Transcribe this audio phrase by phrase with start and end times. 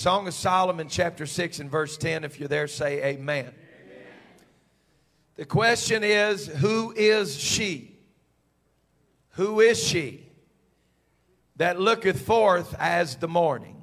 [0.00, 2.24] Song of Solomon, chapter 6 and verse 10.
[2.24, 3.44] If you're there, say amen.
[3.44, 3.54] amen.
[5.36, 7.98] The question is Who is she?
[9.32, 10.26] Who is she
[11.56, 13.82] that looketh forth as the morning,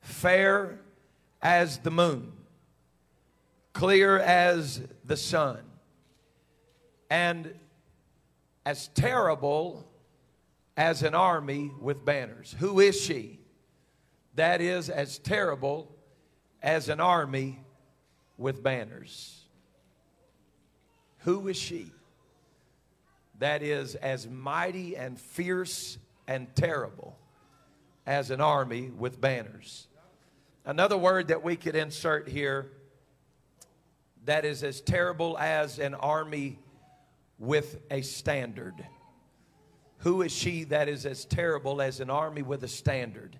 [0.00, 0.80] fair
[1.42, 2.32] as the moon,
[3.74, 5.60] clear as the sun,
[7.10, 7.54] and
[8.64, 9.86] as terrible
[10.78, 12.56] as an army with banners?
[12.58, 13.39] Who is she?
[14.34, 15.94] That is as terrible
[16.62, 17.60] as an army
[18.38, 19.44] with banners.
[21.20, 21.90] Who is she?
[23.38, 27.18] That is as mighty and fierce and terrible
[28.06, 29.88] as an army with banners.
[30.64, 32.70] Another word that we could insert here
[34.26, 36.58] that is as terrible as an army
[37.38, 38.86] with a standard.
[39.98, 43.38] Who is she that is as terrible as an army with a standard?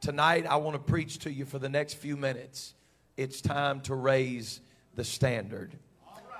[0.00, 2.74] Tonight, I want to preach to you for the next few minutes.
[3.16, 4.60] It's time to raise
[4.94, 5.72] the standard.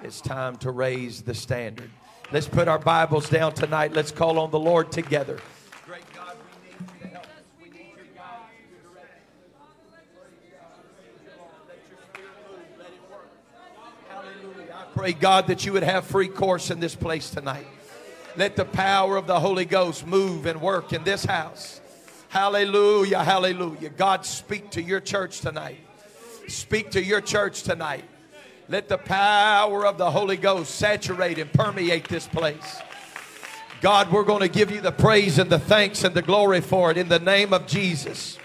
[0.02, 1.90] It's time to raise the standard.
[2.30, 3.92] Let's put our Bibles down tonight.
[3.92, 5.38] Let's call on the Lord together.
[14.94, 17.66] Pray, God, that you would have free course in this place tonight.
[18.36, 21.80] Let the power of the Holy Ghost move and work in this house.
[22.38, 23.88] Hallelujah, hallelujah.
[23.88, 25.80] God, speak to your church tonight.
[26.46, 28.04] Speak to your church tonight.
[28.68, 32.80] Let the power of the Holy Ghost saturate and permeate this place.
[33.80, 36.92] God, we're going to give you the praise and the thanks and the glory for
[36.92, 38.38] it in the name of Jesus.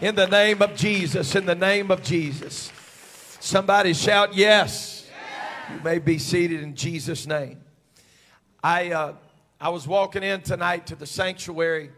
[0.00, 1.34] In the name of Jesus.
[1.34, 2.72] In the name of Jesus.
[3.40, 5.06] Somebody shout, Yes.
[5.70, 7.60] You may be seated in Jesus' name.
[8.62, 9.12] I, uh,
[9.60, 11.90] I was walking in tonight to the sanctuary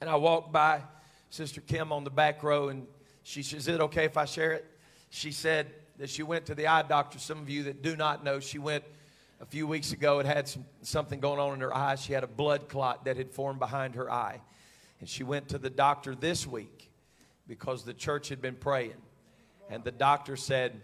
[0.00, 0.82] and I walked by
[1.30, 2.86] Sister Kim on the back row, and
[3.22, 4.66] she said, Is it okay if I share it?
[5.10, 5.66] She said
[5.98, 7.18] that she went to the eye doctor.
[7.18, 8.84] Some of you that do not know, she went
[9.40, 11.96] a few weeks ago and had some, something going on in her eye.
[11.96, 14.40] She had a blood clot that had formed behind her eye.
[15.00, 16.90] And she went to the doctor this week
[17.46, 18.94] because the church had been praying.
[19.68, 20.80] And the doctor said,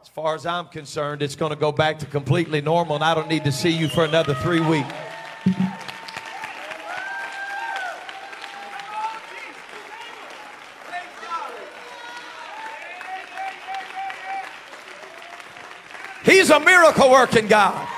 [0.00, 3.14] As far as I'm concerned, it's going to go back to completely normal, and I
[3.14, 4.92] don't need to see you for another three weeks.
[16.24, 17.88] He's a miracle working God.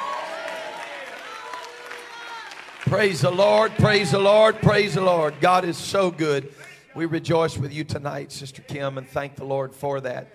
[2.81, 5.35] Praise the Lord, praise the Lord, praise the Lord.
[5.43, 6.55] God is so good.
[6.95, 10.29] We rejoice with you tonight, Sister Kim, and thank the Lord for that.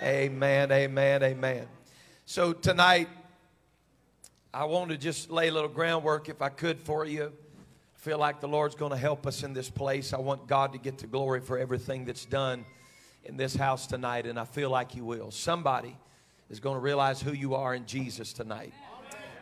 [0.00, 1.66] Amen, amen, amen.
[2.24, 3.10] So tonight,
[4.54, 7.24] I want to just lay a little groundwork, if I could, for you.
[7.24, 10.14] I feel like the Lord's going to help us in this place.
[10.14, 12.64] I want God to get the glory for everything that's done
[13.24, 15.30] in this house tonight, and I feel like He will.
[15.30, 15.98] Somebody
[16.50, 18.72] is going to realize who you are in Jesus tonight.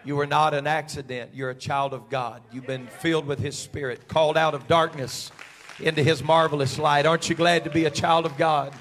[0.04, 1.32] You are not an accident.
[1.34, 2.42] You're a child of God.
[2.52, 5.32] You've been filled with His Spirit, called out of darkness
[5.80, 7.06] into His marvelous light.
[7.06, 8.72] Aren't you glad to be a child of God?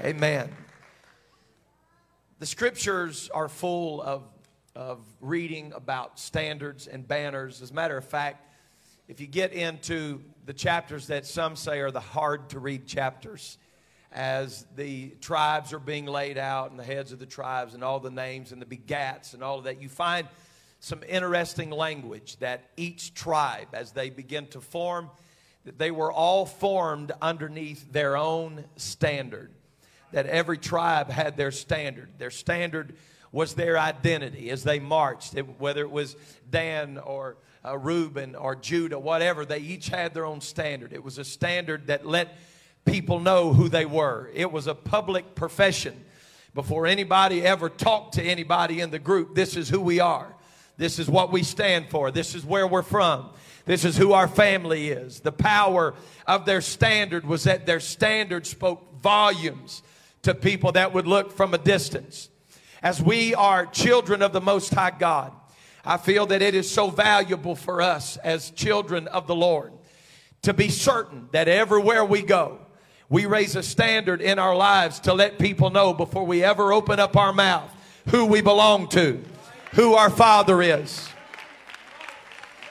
[0.00, 0.50] Amen.
[2.38, 4.22] The scriptures are full of,
[4.74, 7.62] of reading about standards and banners.
[7.62, 8.50] As a matter of fact,
[9.06, 13.58] if you get into the chapters that some say are the hard to read chapters,
[14.14, 18.00] as the tribes are being laid out and the heads of the tribes and all
[18.00, 20.28] the names and the begats and all of that, you find
[20.80, 25.10] some interesting language that each tribe, as they begin to form,
[25.64, 29.50] that they were all formed underneath their own standard.
[30.12, 32.10] That every tribe had their standard.
[32.18, 32.94] Their standard
[33.32, 36.14] was their identity as they marched, it, whether it was
[36.48, 40.92] Dan or uh, Reuben or Judah, whatever, they each had their own standard.
[40.92, 42.36] It was a standard that let
[42.84, 44.30] people know who they were.
[44.34, 46.04] It was a public profession.
[46.54, 50.34] Before anybody ever talked to anybody in the group, this is who we are.
[50.76, 52.10] This is what we stand for.
[52.10, 53.30] This is where we're from.
[53.64, 55.20] This is who our family is.
[55.20, 55.94] The power
[56.26, 59.82] of their standard was that their standard spoke volumes
[60.22, 62.28] to people that would look from a distance.
[62.82, 65.32] As we are children of the Most High God,
[65.84, 69.72] I feel that it is so valuable for us as children of the Lord
[70.42, 72.58] to be certain that everywhere we go,
[73.08, 76.98] we raise a standard in our lives to let people know before we ever open
[76.98, 77.70] up our mouth
[78.08, 79.22] who we belong to,
[79.72, 81.08] who our Father is.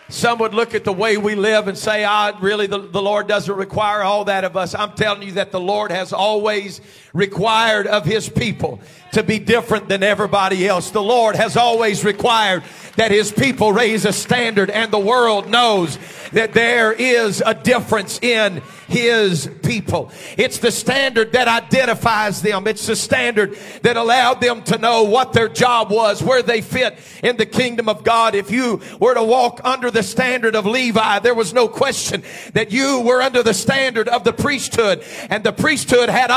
[0.10, 3.28] Some would look at the way we live and say, ah, really, the, the Lord
[3.28, 4.76] doesn't require all that of us.
[4.76, 6.82] I'm telling you that the Lord has always
[7.14, 8.80] required of his people
[9.12, 10.90] to be different than everybody else.
[10.90, 12.64] The Lord has always required
[12.96, 15.98] that his people raise a standard and the world knows
[16.32, 20.12] that there is a difference in his people.
[20.38, 22.68] It's the standard that identifies them.
[22.68, 27.00] It's the standard that allowed them to know what their job was, where they fit
[27.24, 28.36] in the kingdom of God.
[28.36, 32.24] If you were to walk under the standard of Levi, there was no question
[32.54, 36.30] that you were under the standard of the priesthood and the priesthood had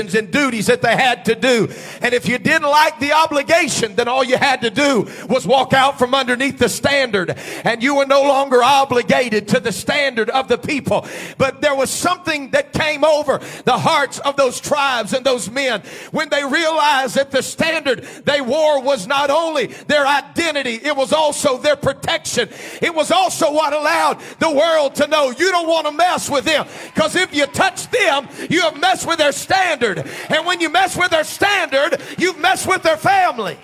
[0.00, 1.68] obligations and duties that they had to do.
[2.02, 5.72] And if you didn't like the obligation, then all you had to do was walk
[5.72, 10.48] out from underneath the standard and you were no longer obligated to the standard of
[10.48, 11.06] the people.
[11.38, 15.82] But there was something that came over the hearts of those tribes and those men
[16.12, 21.12] when they realized that the standard they wore was not only their identity, it was
[21.12, 22.48] also their protection.
[22.80, 26.44] It was also what allowed the world to know you don't want to mess with
[26.44, 29.89] them because if you touch them, you have messed with their standard.
[29.98, 33.58] And when you mess with their standard, you've messed with their family.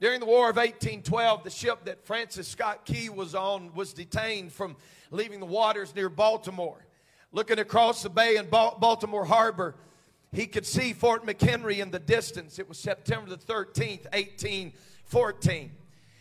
[0.00, 4.50] During the War of 1812, the ship that Francis Scott Key was on was detained
[4.50, 4.76] from
[5.10, 6.86] leaving the waters near Baltimore.
[7.32, 9.76] Looking across the bay in Baltimore Harbor,
[10.32, 12.58] he could see Fort McHenry in the distance.
[12.58, 15.70] It was September the 13th, 1814.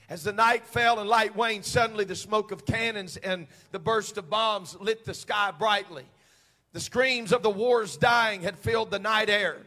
[0.09, 4.17] As the night fell and light waned, suddenly the smoke of cannons and the burst
[4.17, 6.05] of bombs lit the sky brightly.
[6.73, 9.57] The screams of the war's dying had filled the night air.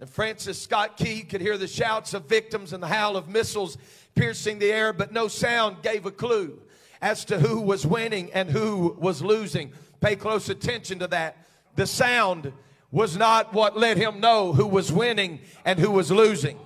[0.00, 3.76] And Francis Scott Key could hear the shouts of victims and the howl of missiles
[4.14, 6.58] piercing the air, but no sound gave a clue
[7.02, 9.72] as to who was winning and who was losing.
[10.00, 11.36] Pay close attention to that.
[11.76, 12.52] The sound
[12.90, 16.58] was not what let him know who was winning and who was losing.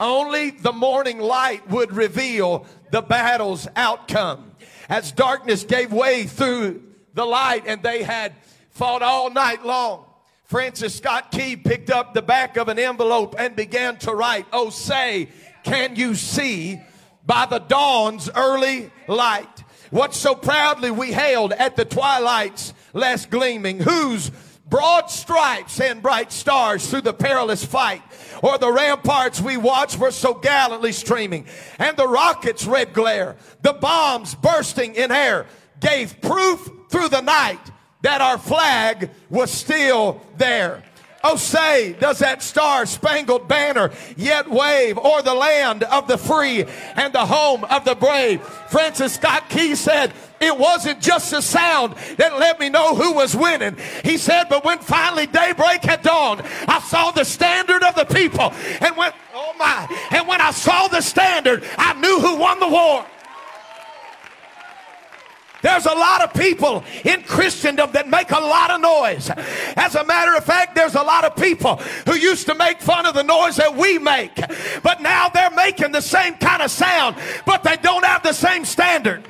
[0.00, 4.52] Only the morning light would reveal the battle's outcome.
[4.88, 6.82] As darkness gave way through
[7.14, 8.32] the light and they had
[8.70, 10.04] fought all night long,
[10.44, 14.70] Francis Scott Key picked up the back of an envelope and began to write, Oh,
[14.70, 15.28] say,
[15.62, 16.80] can you see
[17.24, 23.78] by the dawn's early light what so proudly we hailed at the twilight's last gleaming,
[23.78, 24.30] whose
[24.72, 28.00] broad stripes and bright stars through the perilous fight,
[28.42, 31.44] or the ramparts we watched were so gallantly streaming,
[31.78, 35.44] and the rockets' red glare, the bombs bursting in air,
[35.78, 37.60] gave proof through the night
[38.00, 40.82] that our flag was still there.
[41.24, 46.64] Oh, say, does that star spangled banner yet wave o'er the land of the free
[46.96, 48.42] and the home of the brave?
[48.42, 53.36] Francis Scott Key said, it wasn't just the sound that let me know who was
[53.36, 53.76] winning.
[54.02, 58.52] He said, but when finally daybreak had dawned, I saw the standard of the people.
[58.80, 62.68] And when, oh my, and when I saw the standard, I knew who won the
[62.68, 63.06] war.
[65.62, 69.30] There's a lot of people in Christendom that make a lot of noise.
[69.76, 71.76] As a matter of fact, there's a lot of people
[72.06, 74.34] who used to make fun of the noise that we make,
[74.82, 77.16] but now they're making the same kind of sound,
[77.46, 79.24] but they don't have the same standard.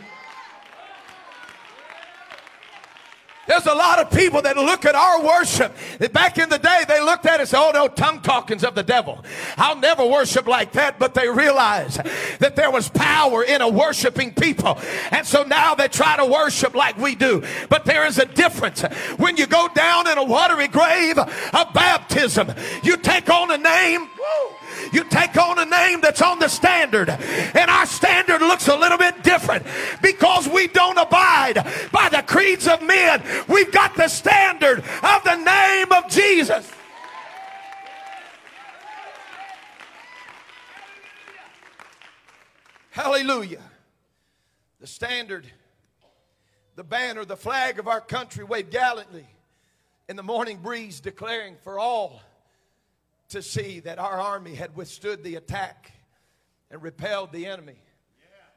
[3.46, 5.74] There's a lot of people that look at our worship.
[6.12, 8.74] Back in the day, they looked at it and said, oh no, tongue talkings of
[8.74, 9.24] the devil.
[9.56, 10.98] I'll never worship like that.
[10.98, 11.96] But they realized
[12.38, 14.78] that there was power in a worshiping people.
[15.10, 17.42] And so now they try to worship like we do.
[17.68, 18.82] But there is a difference.
[19.16, 22.52] When you go down in a watery grave of baptism,
[22.84, 24.02] you take on a name.
[24.02, 24.56] Woo,
[24.92, 27.08] you take on a name that's on the standard.
[27.08, 29.66] And our standard looks a little bit different
[30.02, 31.54] because we don't abide
[31.90, 33.22] by the creeds of men.
[33.48, 36.70] We've got the standard of the name of Jesus.
[42.90, 43.62] Hallelujah.
[44.80, 45.46] The standard,
[46.76, 49.26] the banner, the flag of our country waved gallantly
[50.08, 52.20] in the morning breeze, declaring for all
[53.32, 55.92] to see that our army had withstood the attack
[56.70, 57.76] and repelled the enemy.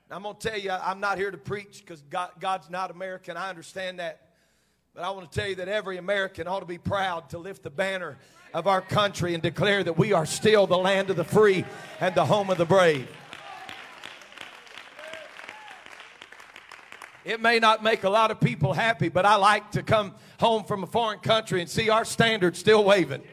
[0.10, 2.92] Now, I'm going to tell you, I'm not here to preach because God, God's not
[2.92, 3.38] American.
[3.38, 4.22] I understand that.
[4.94, 7.64] But I want to tell you that every American ought to be proud to lift
[7.64, 8.18] the banner
[8.54, 11.66] of our country and declare that we are still the land of the free
[12.00, 13.08] and the home of the brave.
[17.26, 20.64] It may not make a lot of people happy, but I like to come home
[20.64, 23.24] from a foreign country and see our standard still waving.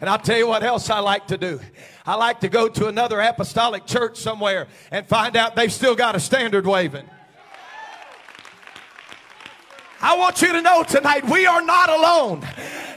[0.00, 1.60] And I'll tell you what else I like to do.
[2.06, 6.16] I like to go to another apostolic church somewhere and find out they've still got
[6.16, 7.08] a standard waving.
[10.02, 12.46] I want you to know tonight we are not alone.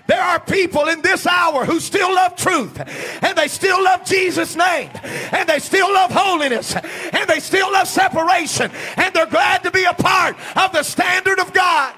[0.08, 2.80] There are people in this hour who still love truth
[3.24, 4.90] and they still love Jesus' name
[5.32, 9.84] and they still love holiness and they still love separation and they're glad to be
[9.84, 11.94] a part of the standard of God.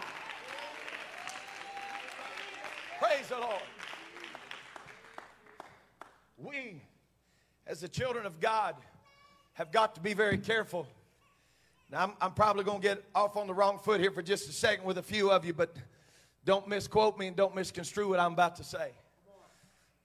[2.99, 3.61] Praise the Lord.
[6.37, 6.81] We,
[7.67, 8.75] as the children of God,
[9.53, 10.87] have got to be very careful.
[11.91, 14.49] Now, I'm, I'm probably going to get off on the wrong foot here for just
[14.49, 15.75] a second with a few of you, but
[16.43, 18.91] don't misquote me and don't misconstrue what I'm about to say.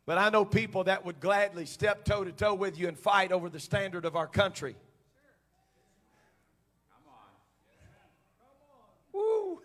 [0.07, 3.33] But I know people that would gladly step toe to toe with you and fight
[3.33, 4.75] over the standard of our country.
[9.13, 9.61] Woo!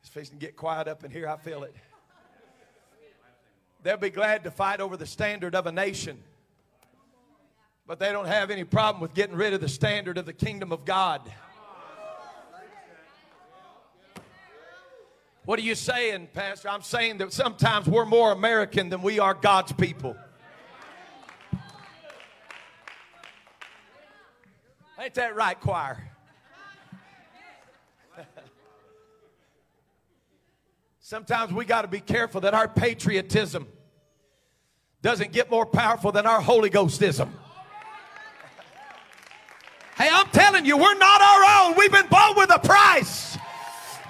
[0.00, 1.28] It's fixing to get quiet up in here.
[1.28, 1.74] I feel it.
[3.82, 6.22] They'll be glad to fight over the standard of a nation.
[7.90, 10.70] But they don't have any problem with getting rid of the standard of the kingdom
[10.70, 11.22] of God.
[15.44, 16.68] What are you saying, Pastor?
[16.68, 20.16] I'm saying that sometimes we're more American than we are God's people.
[24.96, 26.12] Ain't that right, choir?
[31.00, 33.66] Sometimes we got to be careful that our patriotism
[35.02, 37.30] doesn't get more powerful than our Holy Ghostism.
[40.00, 41.76] Hey, I'm telling you, we're not our own.
[41.76, 43.36] We've been bought with a price.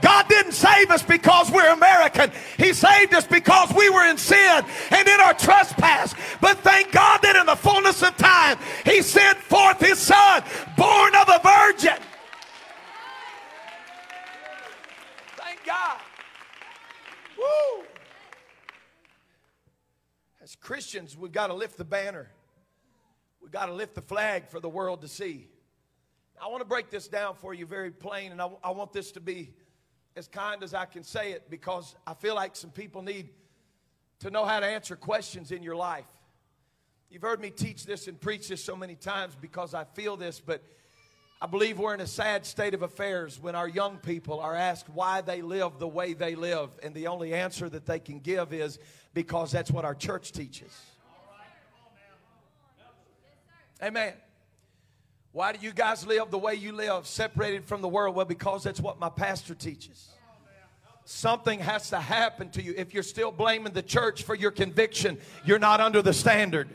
[0.01, 2.31] God didn't save us because we're American.
[2.59, 6.15] He saved us because we were in sin and in our trespass.
[6.41, 10.45] But thank God that in the fullness of time, He sent forth His Son,
[10.77, 11.99] born of a virgin.
[15.35, 15.99] Thank God.
[17.37, 17.85] Woo!
[20.41, 22.31] As Christians, we've got to lift the banner.
[23.43, 25.49] We've got to lift the flag for the world to see.
[26.43, 29.13] I want to break this down for you very plain, and I, I want this
[29.13, 29.53] to be
[30.17, 33.29] as kind as I can say it because I feel like some people need
[34.21, 36.09] to know how to answer questions in your life.
[37.11, 40.41] You've heard me teach this and preach this so many times because I feel this,
[40.41, 40.63] but
[41.43, 44.89] I believe we're in a sad state of affairs when our young people are asked
[44.89, 46.71] why they live the way they live.
[46.83, 48.79] And the only answer that they can give is
[49.13, 50.73] because that's what our church teaches.
[53.83, 54.13] Amen.
[55.33, 58.17] Why do you guys live the way you live, separated from the world?
[58.17, 60.09] Well, because that's what my pastor teaches.
[61.05, 62.75] Something has to happen to you.
[62.77, 66.69] If you're still blaming the church for your conviction, you're not under the standard.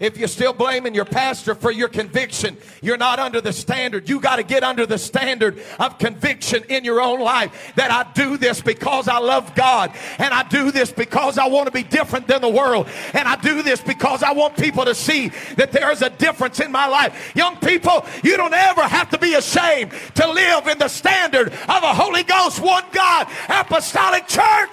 [0.00, 4.08] If you're still blaming your pastor for your conviction, you're not under the standard.
[4.08, 8.10] You got to get under the standard of conviction in your own life that I
[8.12, 11.82] do this because I love God and I do this because I want to be
[11.82, 15.72] different than the world and I do this because I want people to see that
[15.72, 17.32] there is a difference in my life.
[17.34, 21.82] Young people, you don't ever have to be ashamed to live in the standard of
[21.82, 24.70] a Holy Ghost, one God, apostolic church.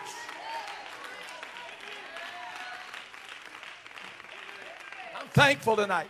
[5.36, 6.08] Thankful tonight.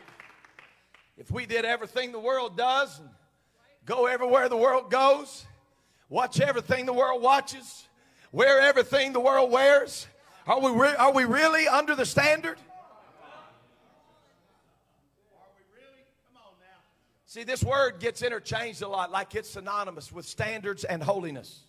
[1.17, 3.10] If we did everything the world does and
[3.84, 5.48] go everywhere the world goes,
[6.10, 7.88] watch everything the world watches,
[8.32, 10.05] wear everything the world wears,
[10.46, 12.60] are we, re- are we really under the standard?
[17.25, 21.62] See, this word gets interchanged a lot like it's synonymous with standards and holiness.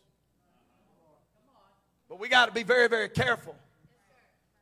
[2.10, 3.56] But we got to be very, very careful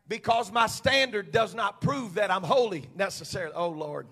[0.09, 3.55] because my standard does not prove that I'm holy necessarily.
[3.55, 4.07] Oh, Lord.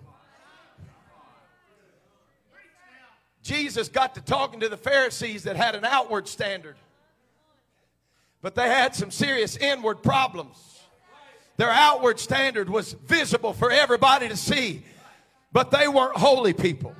[3.43, 6.77] Jesus got to talking to the Pharisees that had an outward standard,
[8.41, 10.79] but they had some serious inward problems.
[11.57, 14.83] Their outward standard was visible for everybody to see,
[15.51, 16.95] but they weren't holy people.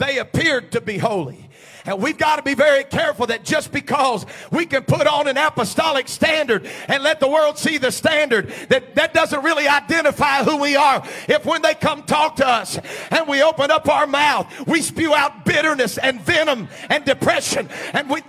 [0.00, 1.50] They appeared to be holy.
[1.84, 5.36] And we've got to be very careful that just because we can put on an
[5.36, 10.56] apostolic standard and let the world see the standard, that that doesn't really identify who
[10.56, 11.06] we are.
[11.28, 12.78] If when they come talk to us
[13.10, 18.08] and we open up our mouth, we spew out bitterness and venom and depression and
[18.08, 18.22] we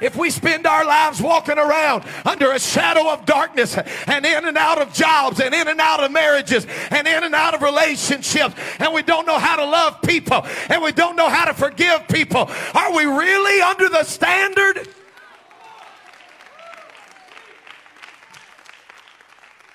[0.00, 3.76] if we spend our lives walking around under a shadow of darkness
[4.06, 7.34] and in and out of jobs and in and out of marriages and in and
[7.34, 11.28] out of relationships and we don't know how to love people and we don't know
[11.28, 14.88] how to forgive people, are we really under the standard?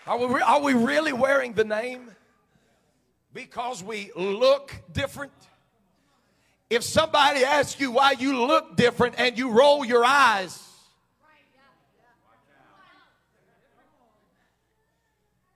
[0.05, 2.11] Are we, are we really wearing the name
[3.33, 5.31] because we look different?
[6.73, 10.59] If somebody asks you why you look different and you roll your eyes,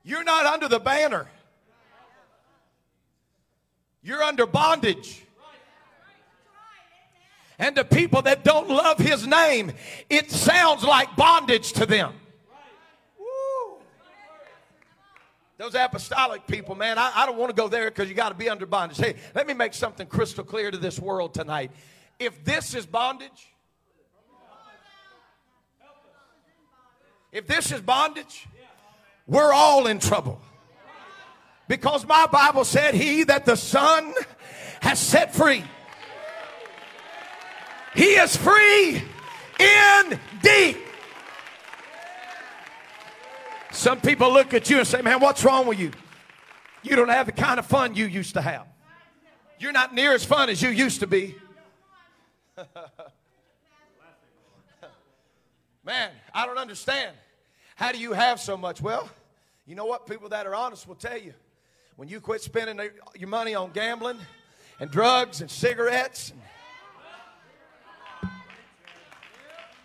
[0.04, 1.28] you're not under the banner.
[4.04, 5.24] You're under bondage.
[7.58, 9.72] And to people that don't love his name,
[10.12, 12.14] it sounds like bondage to them.
[13.18, 13.78] Woo.
[15.58, 18.36] Those apostolic people, man, I, I don't want to go there because you got to
[18.36, 18.98] be under bondage.
[18.98, 21.72] Hey, let me make something crystal clear to this world tonight.
[22.20, 23.54] If this is bondage,
[27.32, 28.48] if this is bondage,
[29.26, 30.40] we're all in trouble.
[31.68, 34.14] Because my Bible said, He that the Son
[34.82, 35.64] has set free
[37.98, 39.02] he is free
[39.60, 40.78] indeed.
[43.72, 45.92] Some people look at you and say, Man, what's wrong with you?
[46.84, 48.66] You don't have the kind of fun you used to have.
[49.60, 51.36] You're not near as fun as you used to be.
[55.84, 57.16] Man, I don't understand.
[57.76, 58.82] How do you have so much?
[58.82, 59.10] Well,
[59.66, 60.08] you know what?
[60.08, 61.34] People that are honest will tell you.
[61.96, 62.80] When you quit spending
[63.16, 64.20] your money on gambling
[64.80, 66.40] and drugs and cigarettes and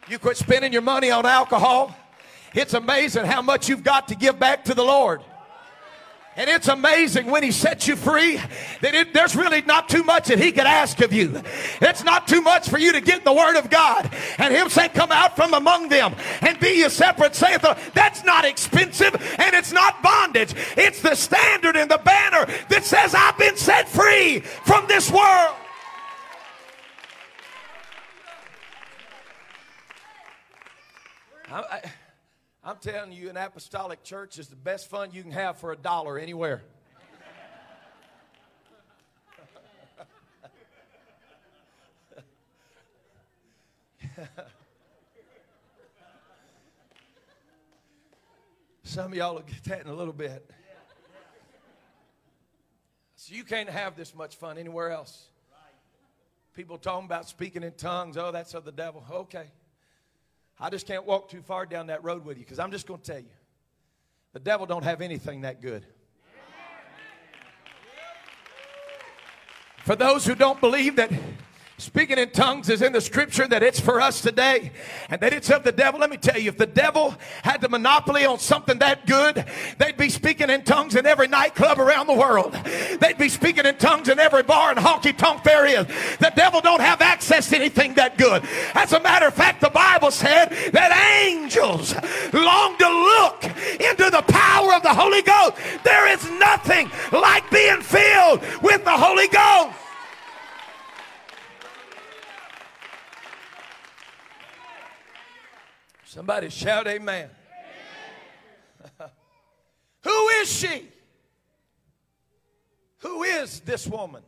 [0.08, 1.96] You quit spending your money on alcohol.
[2.54, 5.22] It's amazing how much you've got to give back to the Lord.
[6.34, 8.36] And it's amazing when he sets you free
[8.80, 11.42] that it, there's really not too much that he could ask of you.
[11.82, 14.88] It's not too much for you to get the word of God and him say,
[14.88, 19.54] come out from among them and be ye separate, saith the That's not expensive and
[19.54, 20.54] it's not bondage.
[20.78, 25.56] It's the standard and the banner that says, I've been set free from this world.
[31.50, 31.82] I,
[32.64, 35.76] am telling you, an apostolic church is the best fun you can have for a
[35.76, 36.62] dollar anywhere.
[48.84, 50.50] Some of y'all will get that in a little bit.
[53.16, 55.28] So you can't have this much fun anywhere else.
[56.54, 58.18] People talking about speaking in tongues.
[58.18, 59.02] Oh, that's of the devil.
[59.10, 59.46] Okay.
[60.62, 63.00] I just can't walk too far down that road with you because I'm just going
[63.00, 63.34] to tell you
[64.32, 65.84] the devil don't have anything that good.
[69.78, 71.10] For those who don't believe that
[71.82, 74.70] Speaking in tongues is in the scripture that it's for us today
[75.10, 75.98] and that it's of the devil.
[75.98, 79.44] Let me tell you, if the devil had the monopoly on something that good,
[79.78, 82.52] they'd be speaking in tongues in every nightclub around the world.
[83.00, 85.84] They'd be speaking in tongues in every bar and honky tonk there is.
[86.20, 88.44] The devil don't have access to anything that good.
[88.74, 91.96] As a matter of fact, the Bible said that angels
[92.32, 95.56] long to look into the power of the Holy Ghost.
[95.82, 99.78] There is nothing like being filled with the Holy Ghost.
[106.12, 107.30] Somebody shout amen.
[109.00, 109.10] amen.
[110.04, 110.86] Who is she?
[112.98, 114.22] Who is this woman?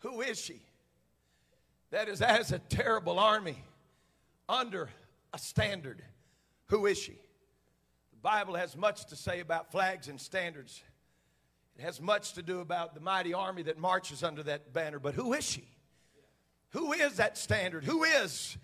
[0.00, 0.60] Who is she?
[1.90, 3.56] That is as a terrible army
[4.46, 4.90] under
[5.32, 6.02] a standard.
[6.66, 7.18] Who is she?
[8.10, 10.82] The Bible has much to say about flags and standards.
[11.78, 14.98] It has much to do about the mighty army that marches under that banner.
[14.98, 15.64] But who is she?
[16.72, 17.84] Who is that standard?
[17.84, 18.58] Who is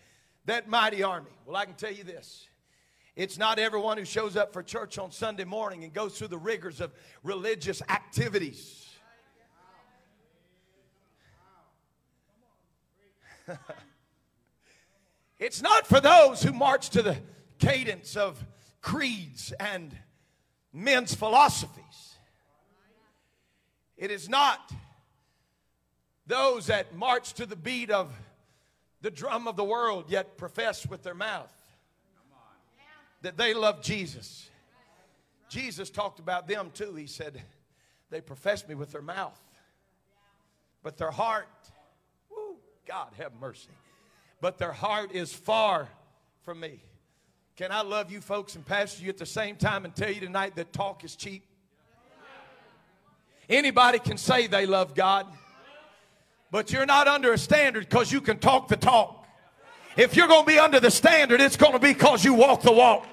[0.46, 1.30] that mighty army?
[1.46, 2.46] Well, I can tell you this.
[3.16, 6.38] It's not everyone who shows up for church on Sunday morning and goes through the
[6.38, 8.90] rigors of religious activities.
[15.38, 17.16] it's not for those who march to the
[17.58, 18.44] cadence of
[18.80, 19.96] creeds and
[20.72, 22.16] men's philosophies.
[23.96, 24.72] It is not
[26.26, 28.10] those that march to the beat of
[29.04, 31.52] the drum of the world, yet profess with their mouth
[33.20, 34.48] that they love Jesus.
[35.50, 36.94] Jesus talked about them too.
[36.94, 37.42] He said,
[38.08, 39.38] They profess me with their mouth,
[40.82, 41.46] but their heart,
[42.30, 42.56] whoo,
[42.88, 43.68] God have mercy,
[44.40, 45.86] but their heart is far
[46.40, 46.80] from me.
[47.56, 50.20] Can I love you folks and pastor you at the same time and tell you
[50.20, 51.44] tonight that talk is cheap?
[53.50, 55.26] Anybody can say they love God.
[56.50, 59.26] But you're not under a standard because you can talk the talk.
[59.96, 62.62] If you're going to be under the standard, it's going to be because you walk
[62.62, 63.06] the walk.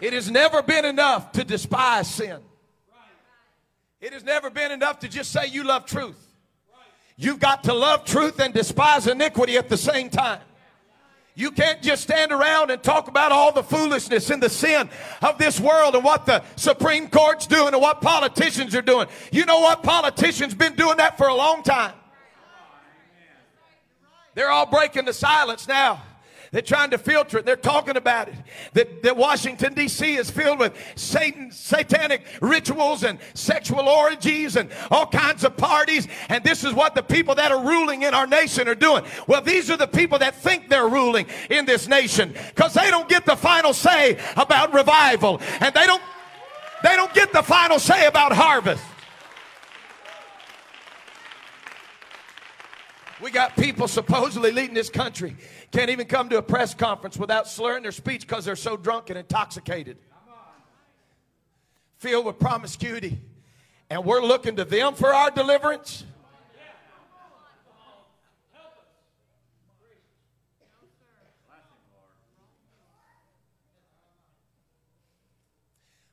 [0.00, 2.40] It has never been enough to despise sin.
[4.00, 6.18] It has never been enough to just say you love truth.
[7.16, 10.40] You've got to love truth and despise iniquity at the same time.
[11.36, 14.88] You can't just stand around and talk about all the foolishness and the sin
[15.20, 19.08] of this world and what the Supreme Court's doing and what politicians are doing.
[19.32, 19.82] You know what?
[19.82, 21.94] Politicians been doing that for a long time.
[24.34, 26.02] They're all breaking the silence now.
[26.54, 27.44] They're trying to filter it.
[27.44, 28.36] They're talking about it.
[28.74, 30.14] That, that Washington, D.C.
[30.14, 36.06] is filled with Satan, satanic rituals and sexual orgies and all kinds of parties.
[36.28, 39.02] And this is what the people that are ruling in our nation are doing.
[39.26, 43.08] Well, these are the people that think they're ruling in this nation because they don't
[43.08, 45.40] get the final say about revival.
[45.58, 46.02] And they don't,
[46.84, 48.84] they don't get the final say about harvest.
[53.22, 55.36] We got people supposedly leading this country
[55.70, 59.10] can't even come to a press conference without slurring their speech because they're so drunk
[59.10, 59.98] and intoxicated.
[61.98, 63.20] Filled with promiscuity.
[63.90, 66.04] And we're looking to them for our deliverance.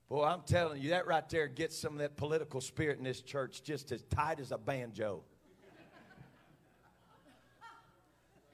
[0.09, 3.21] Boy, I'm telling you, that right there gets some of that political spirit in this
[3.21, 5.23] church just as tight as a banjo.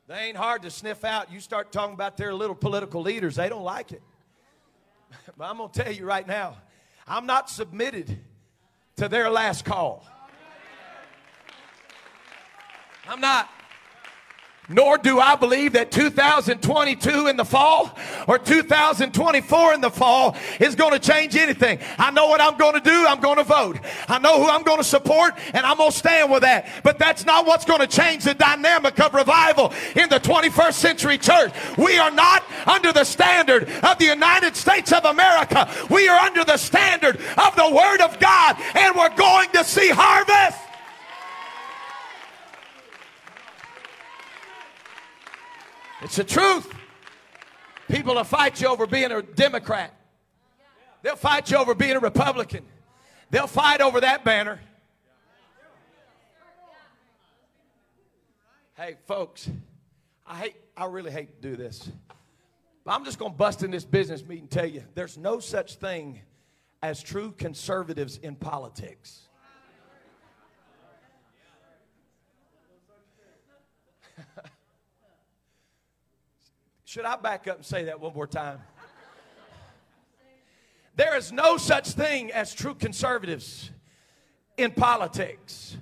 [0.07, 1.31] They ain't hard to sniff out.
[1.31, 4.01] You start talking about their little political leaders, they don't like it.
[5.37, 6.57] But I'm going to tell you right now,
[7.07, 8.17] I'm not submitted
[8.97, 10.05] to their last call.
[13.07, 13.49] I'm not.
[14.69, 20.75] Nor do I believe that 2022 in the fall or 2024 in the fall is
[20.75, 21.79] going to change anything.
[21.97, 23.05] I know what I'm going to do.
[23.07, 23.79] I'm going to vote.
[24.09, 26.67] I know who I'm going to support and I'm going to stand with that.
[26.83, 31.17] But that's not what's going to change the dynamic of revival in the 21st century
[31.17, 31.53] church.
[31.77, 35.69] We are not under the standard of the United States of America.
[35.89, 39.89] We are under the standard of the Word of God and we're going to see
[39.89, 40.66] harvest.
[46.01, 46.71] It's the truth.
[47.87, 49.93] People will fight you over being a Democrat.
[51.01, 52.65] They'll fight you over being a Republican.
[53.29, 54.59] They'll fight over that banner.
[58.75, 59.49] Hey, folks,
[60.25, 61.89] I hate, I really hate to do this.
[62.85, 65.39] But I'm just going to bust in this business meeting and tell you there's no
[65.39, 66.21] such thing
[66.83, 69.26] as true conservatives in politics.
[76.97, 78.57] Should I back up and say that one more time?
[80.95, 83.69] There is no such thing as true conservatives
[84.57, 85.77] in politics.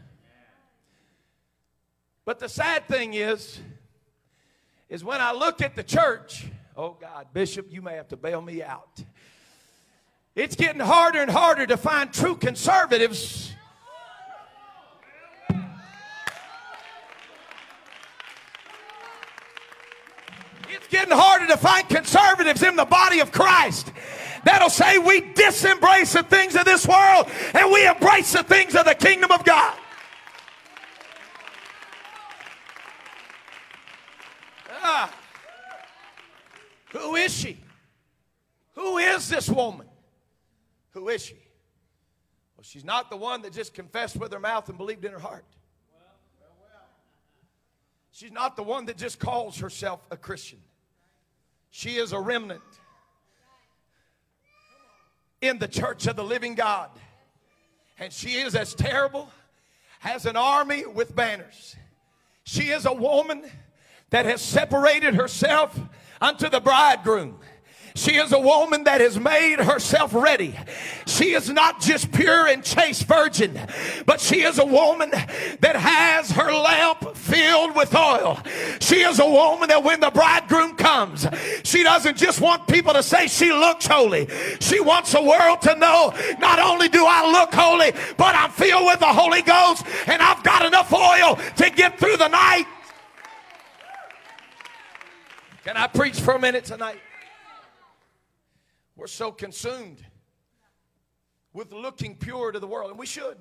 [2.26, 3.62] But the sad thing is,
[4.90, 8.42] is when I look at the church, oh God, Bishop, you may have to bail
[8.42, 9.02] me out.
[10.36, 13.54] It's getting harder and harder to find true conservatives
[20.86, 23.92] It's getting harder to find conservatives in the body of Christ
[24.44, 28.86] that'll say we disembrace the things of this world and we embrace the things of
[28.86, 29.76] the kingdom of God.
[34.70, 35.12] Ah.
[36.92, 37.58] Who is she?
[38.76, 39.88] Who is this woman?
[40.92, 41.34] Who is she?
[42.56, 45.20] Well, she's not the one that just confessed with her mouth and believed in her
[45.20, 45.46] heart.
[48.12, 50.60] She's not the one that just calls herself a Christian.
[51.78, 52.62] She is a remnant
[55.42, 56.90] in the church of the living God.
[58.00, 59.30] And she is as terrible
[60.02, 61.76] as an army with banners.
[62.46, 63.44] She is a woman
[64.12, 65.78] that has separated herself
[66.22, 67.40] unto the bridegroom.
[67.96, 70.54] She is a woman that has made herself ready.
[71.08, 73.58] She is not just pure and chaste virgin,
[74.06, 78.38] but she is a woman that has her lamp filled with oil.
[78.82, 81.26] She is a woman that when the bridegroom comes,
[81.64, 84.28] she doesn't just want people to say she looks holy.
[84.60, 88.88] She wants the world to know not only do I look holy, but I'm filled
[88.88, 92.66] with the Holy Ghost and I've got enough oil to get through the night.
[95.64, 97.00] Can I preach for a minute tonight?
[98.96, 100.04] We're so consumed
[101.54, 103.38] with looking pure to the world, and we should.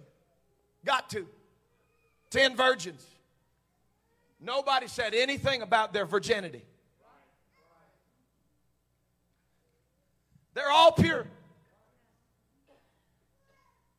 [0.85, 1.27] Got to.
[2.31, 3.05] Ten virgins.
[4.41, 6.65] Nobody said anything about their virginity.
[10.55, 11.27] They're all pure.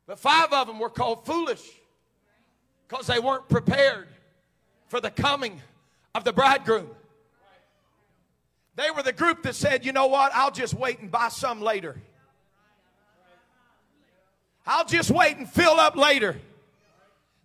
[0.06, 1.62] But five of them were called foolish
[2.88, 4.08] because they weren't prepared
[4.88, 5.60] for the coming
[6.14, 6.88] of the bridegroom.
[8.76, 11.62] They were the group that said, you know what, I'll just wait and buy some
[11.62, 12.00] later.
[14.66, 16.36] I'll just wait and fill up later.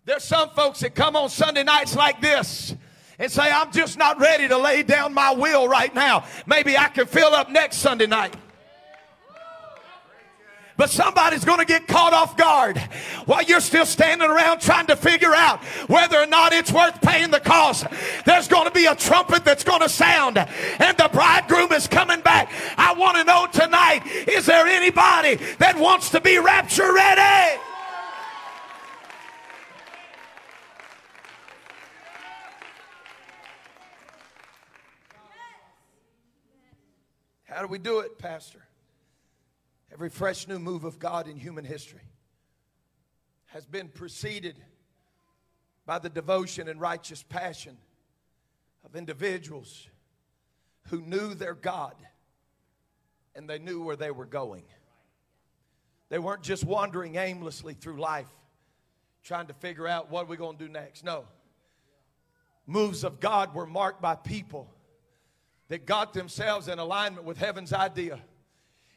[0.04, 2.74] There's some folks that come on Sunday nights like this
[3.18, 6.24] and say, I'm just not ready to lay down my will right now.
[6.44, 8.34] Maybe I can fill up next Sunday night.
[10.76, 12.78] But somebody's going to get caught off guard
[13.26, 17.30] while you're still standing around trying to figure out whether or not it's worth paying
[17.30, 17.86] the cost.
[18.24, 20.96] There's going to be a trumpet that's going to sound and
[24.42, 27.60] is there anybody that wants to be rapture ready?
[37.44, 38.66] How do we do it, Pastor?
[39.92, 42.08] Every fresh new move of God in human history
[43.46, 44.56] has been preceded
[45.86, 47.76] by the devotion and righteous passion
[48.84, 49.86] of individuals
[50.88, 51.94] who knew their God
[53.34, 54.64] and they knew where they were going.
[56.08, 58.28] They weren't just wandering aimlessly through life
[59.22, 61.04] trying to figure out what we're going to do next.
[61.04, 61.24] No.
[62.66, 64.68] Moves of God were marked by people
[65.68, 68.20] that got themselves in alignment with heaven's idea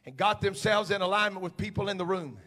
[0.06, 2.38] and got themselves in alignment with people in the room.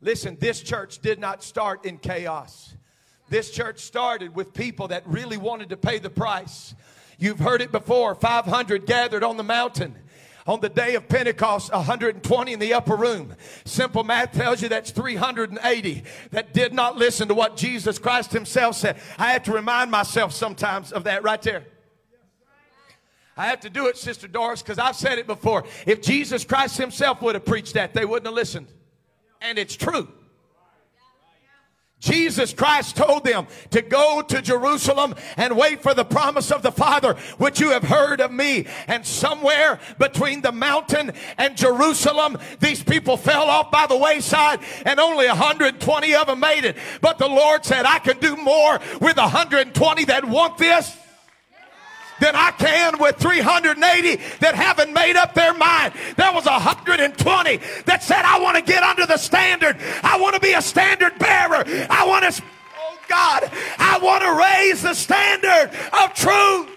[0.00, 2.74] Listen, this church did not start in chaos.
[3.28, 6.74] This church started with people that really wanted to pay the price.
[7.18, 9.94] You've heard it before 500 gathered on the mountain.
[10.46, 13.34] On the day of Pentecost, 120 in the upper room.
[13.64, 18.76] Simple math tells you that's 380 that did not listen to what Jesus Christ Himself
[18.76, 18.98] said.
[19.18, 21.64] I have to remind myself sometimes of that right there.
[23.36, 25.64] I have to do it, Sister Doris, because I've said it before.
[25.86, 28.66] If Jesus Christ Himself would have preached that, they wouldn't have listened.
[29.40, 30.08] And it's true.
[32.00, 36.72] Jesus Christ told them to go to Jerusalem and wait for the promise of the
[36.72, 38.66] Father, which you have heard of me.
[38.88, 44.98] And somewhere between the mountain and Jerusalem, these people fell off by the wayside and
[44.98, 46.76] only 120 of them made it.
[47.02, 50.99] But the Lord said, I can do more with 120 that want this
[52.20, 55.94] than I can with 380 that haven't made up their mind.
[56.16, 57.56] There was 120
[57.86, 59.76] that said, I want to get under the standard.
[60.02, 61.64] I want to be a standard bearer.
[61.90, 62.42] I want to,
[62.78, 65.70] oh God, I want to raise the standard
[66.02, 66.68] of truth.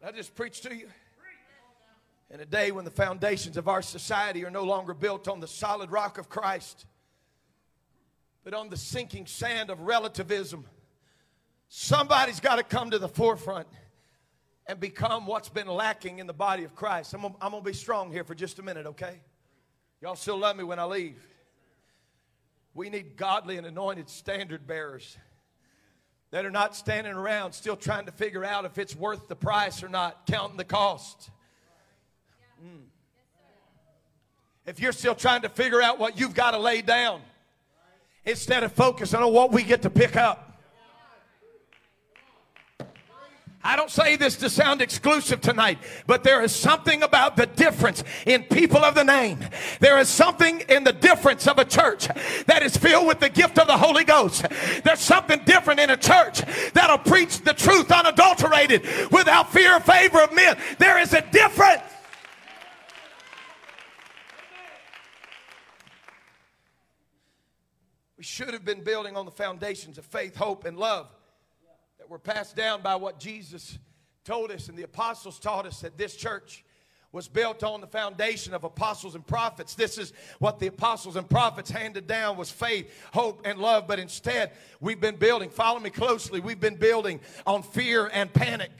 [0.00, 0.88] Can I just preach to you?
[2.30, 5.46] In a day when the foundations of our society are no longer built on the
[5.46, 6.84] solid rock of Christ
[8.44, 10.66] but on the sinking sand of relativism.
[11.68, 13.66] Somebody's got to come to the forefront
[14.66, 17.14] and become what's been lacking in the body of Christ.
[17.14, 19.20] I'm gonna, I'm gonna be strong here for just a minute, okay?
[20.00, 21.16] Y'all still love me when I leave.
[22.74, 25.16] We need godly and anointed standard bearers
[26.30, 29.82] that are not standing around still trying to figure out if it's worth the price
[29.82, 31.30] or not, counting the cost.
[32.62, 32.82] Mm.
[34.66, 37.20] If you're still trying to figure out what you've got to lay down,
[38.26, 40.54] instead of focusing on what we get to pick up.
[43.66, 48.04] I don't say this to sound exclusive tonight, but there is something about the difference
[48.26, 49.38] in people of the name.
[49.80, 52.08] There is something in the difference of a church
[52.44, 54.44] that is filled with the gift of the Holy Ghost.
[54.84, 56.42] There's something different in a church
[56.74, 60.58] that'll preach the truth unadulterated without fear or favor of men.
[60.78, 61.80] There is a difference.
[68.24, 71.10] We should have been building on the foundations of faith, hope, and love
[71.98, 73.78] that were passed down by what Jesus
[74.24, 76.64] told us and the apostles taught us that this church
[77.12, 79.74] was built on the foundation of apostles and prophets.
[79.74, 83.86] This is what the apostles and prophets handed down was faith, hope, and love.
[83.86, 88.70] But instead, we've been building, follow me closely, we've been building on fear and panic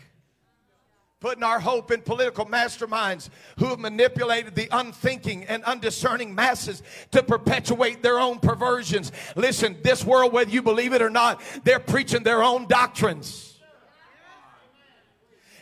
[1.25, 7.23] putting our hope in political masterminds who have manipulated the unthinking and undiscerning masses to
[7.23, 9.11] perpetuate their own perversions.
[9.35, 13.59] Listen, this world, whether you believe it or not, they're preaching their own doctrines.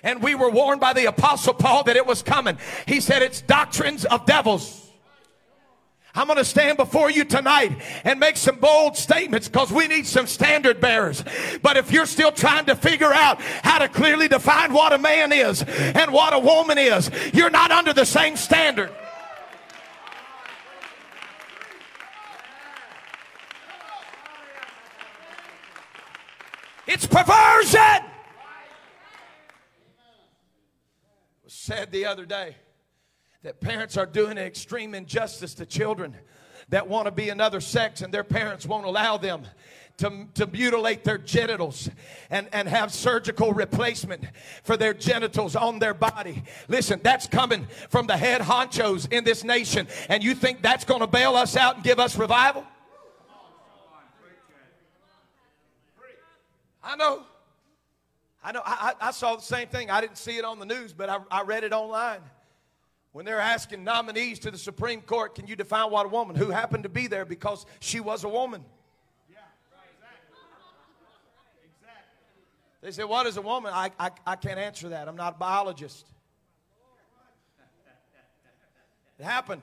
[0.03, 2.59] And we were warned by the Apostle Paul that it was coming.
[2.89, 4.91] He said it's doctrines of devils.
[6.15, 7.73] I'm going to stand before you tonight
[8.05, 11.25] and make some bold statements because we need some standard bearers.
[11.63, 15.33] But if you're still trying to figure out how to clearly define what a man
[15.33, 18.91] is and what a woman is, you're not under the same standard.
[26.87, 27.81] It's perversion.
[31.41, 32.57] It was said the other day
[33.43, 36.15] that parents are doing an extreme injustice to children
[36.69, 39.43] that want to be another sex and their parents won't allow them
[39.99, 41.91] to, to mutilate their genitals
[42.31, 44.25] and, and have surgical replacement
[44.63, 46.43] for their genitals on their body.
[46.69, 49.87] Listen, that's coming from the head honchos in this nation.
[50.09, 52.65] And you think that's going to bail us out and give us revival?
[56.85, 57.23] I know.
[58.43, 59.89] I know I, I saw the same thing.
[59.89, 62.21] I didn't see it on the news, but I, I read it online.
[63.13, 66.51] When they're asking nominees to the Supreme Court, can you define what a woman who
[66.51, 68.65] happened to be there because she was a woman?
[69.31, 69.39] Yeah,
[69.71, 70.39] right, exactly.
[71.63, 72.43] Exactly.
[72.81, 73.73] They said, What is a woman?
[73.75, 75.09] I, I, I can't answer that.
[75.09, 76.07] I'm not a biologist.
[79.19, 79.63] It happened.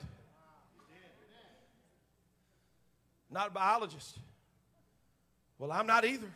[3.32, 4.18] Not a biologist.
[5.58, 6.30] Well, I'm not either.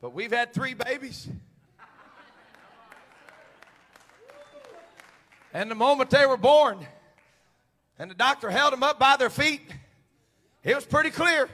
[0.00, 1.26] But we've had three babies.
[5.54, 6.84] And the moment they were born,
[7.96, 9.62] and the doctor held them up by their feet,
[10.64, 11.48] it was pretty clear.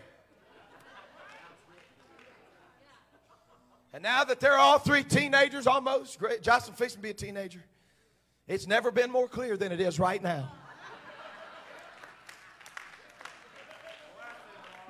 [3.93, 7.63] And now that they're all three teenagers almost, great, Jocelyn fixing to be a teenager,
[8.49, 10.51] it's never been more clear than it is right now.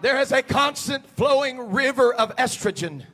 [0.03, 3.05] There is a constant flowing river of estrogen.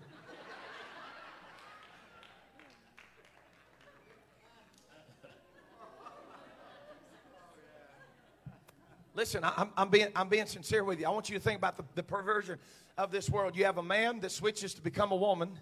[9.16, 11.06] Listen, I'm, I'm, being, I'm being sincere with you.
[11.06, 12.58] I want you to think about the, the perversion
[12.98, 13.56] of this world.
[13.56, 15.58] You have a man that switches to become a woman,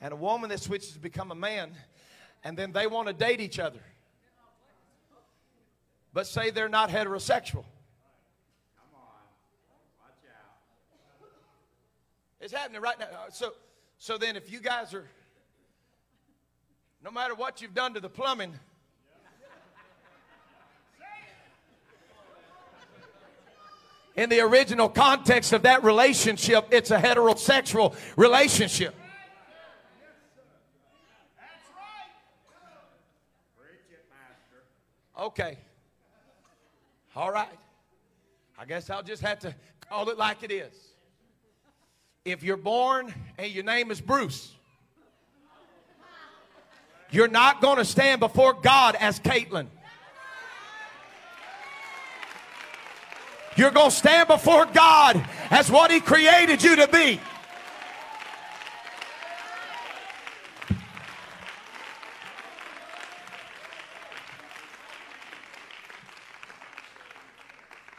[0.00, 1.72] and a woman that switches to become a man,
[2.44, 3.80] and then they want to date each other.
[6.12, 7.64] But say they're not heterosexual.
[8.76, 9.00] Come on.
[10.00, 11.28] Watch out.
[12.40, 13.06] It's happening right now.
[13.06, 13.54] Uh, so,
[13.98, 15.08] so then, if you guys are,
[17.02, 18.52] no matter what you've done to the plumbing,
[24.16, 28.94] in the original context of that relationship, it's a heterosexual relationship.
[35.18, 35.56] Okay.
[37.14, 37.48] All right.
[38.58, 39.54] I guess I'll just have to
[39.88, 40.72] call it like it is.
[42.24, 44.52] If you're born and your name is Bruce,
[47.10, 49.66] you're not going to stand before God as Caitlyn.
[53.54, 57.20] You're going to stand before God as what He created you to be.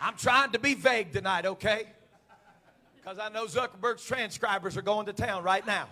[0.02, 1.88] I'm trying to be vague tonight, okay?
[2.96, 5.88] Because I know Zuckerberg's transcribers are going to town right now.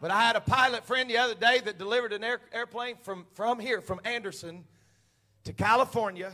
[0.00, 3.26] But I had a pilot friend the other day that delivered an air, airplane from,
[3.34, 4.64] from here, from Anderson
[5.44, 6.32] to California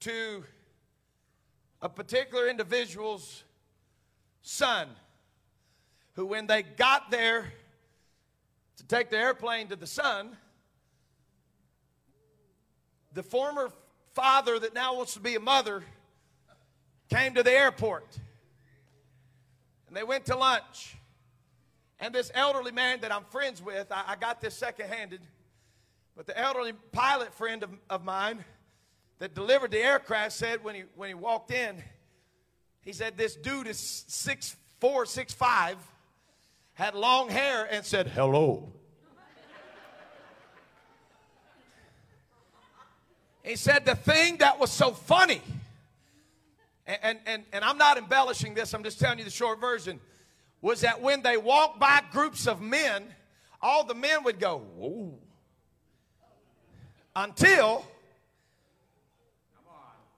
[0.00, 0.44] to
[1.82, 3.44] a particular individual's
[4.42, 4.88] son
[6.14, 7.52] who, when they got there
[8.76, 10.36] to take the airplane to the son,
[13.12, 13.70] the former
[14.14, 15.82] father that now wants to be a mother
[17.08, 18.18] came to the airport
[19.88, 20.96] and they went to lunch.
[21.98, 25.20] And this elderly man that I'm friends with, I, I got this second handed,
[26.16, 28.44] but the elderly pilot friend of, of mine
[29.20, 31.76] that delivered the aircraft said when he, when he walked in,
[32.80, 35.76] he said, This dude is six four, six five,
[36.72, 38.72] had long hair, and said, Hello.
[43.44, 45.42] he said, The thing that was so funny,
[46.86, 50.00] and, and, and, and I'm not embellishing this, I'm just telling you the short version,
[50.62, 53.04] was that when they walked by groups of men,
[53.60, 55.18] all the men would go, Whoa.
[57.14, 57.84] Until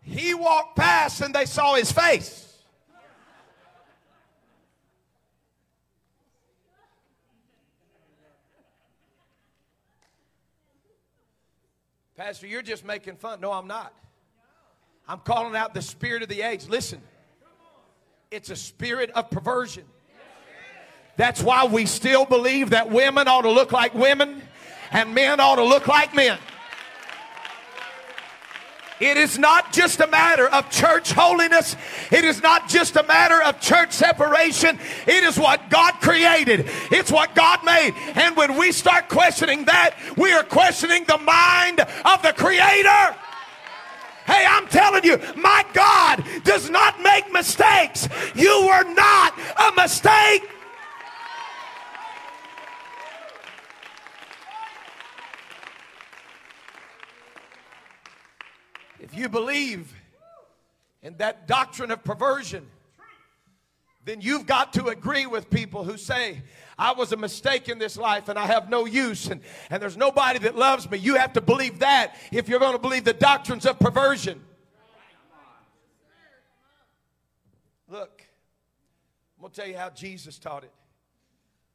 [0.03, 2.43] he walked past and they saw his face.
[12.17, 13.41] Pastor, you're just making fun.
[13.41, 13.93] No, I'm not.
[15.09, 16.69] I'm calling out the spirit of the age.
[16.69, 17.01] Listen,
[18.31, 19.85] it's a spirit of perversion.
[21.17, 24.41] That's why we still believe that women ought to look like women
[24.93, 26.39] and men ought to look like men.
[29.03, 31.75] It is not just a matter of church holiness.
[32.13, 34.79] It is not just a matter of church separation.
[35.09, 36.71] It is what God created.
[36.93, 37.95] It's what God made.
[38.15, 43.17] And when we start questioning that, we are questioning the mind of the creator.
[44.25, 48.09] Hey, I'm telling you, my God does not make mistakes.
[48.37, 50.49] You were not a mistake.
[59.13, 59.93] If you believe
[61.03, 62.67] in that doctrine of perversion,
[64.07, 66.41] then you've got to agree with people who say,
[66.79, 69.99] I was a mistake in this life and I have no use and, and there's
[69.99, 70.97] nobody that loves me.
[70.97, 74.43] You have to believe that if you're going to believe the doctrines of perversion.
[77.87, 78.25] Look,
[79.37, 80.73] I'm going to tell you how Jesus taught it.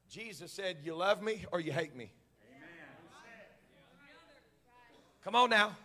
[0.10, 2.12] Jesus said, You love me or you hate me.
[5.24, 5.76] Come on now.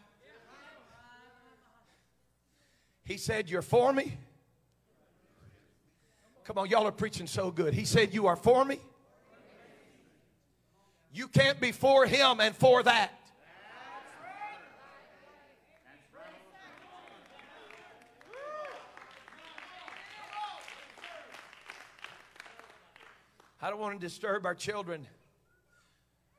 [3.04, 4.16] He said, You're for me.
[6.44, 7.74] Come on, y'all are preaching so good.
[7.74, 8.78] He said, You are for me.
[11.14, 13.18] You can't be for him and for that.
[23.64, 25.06] I don't want to disturb our children,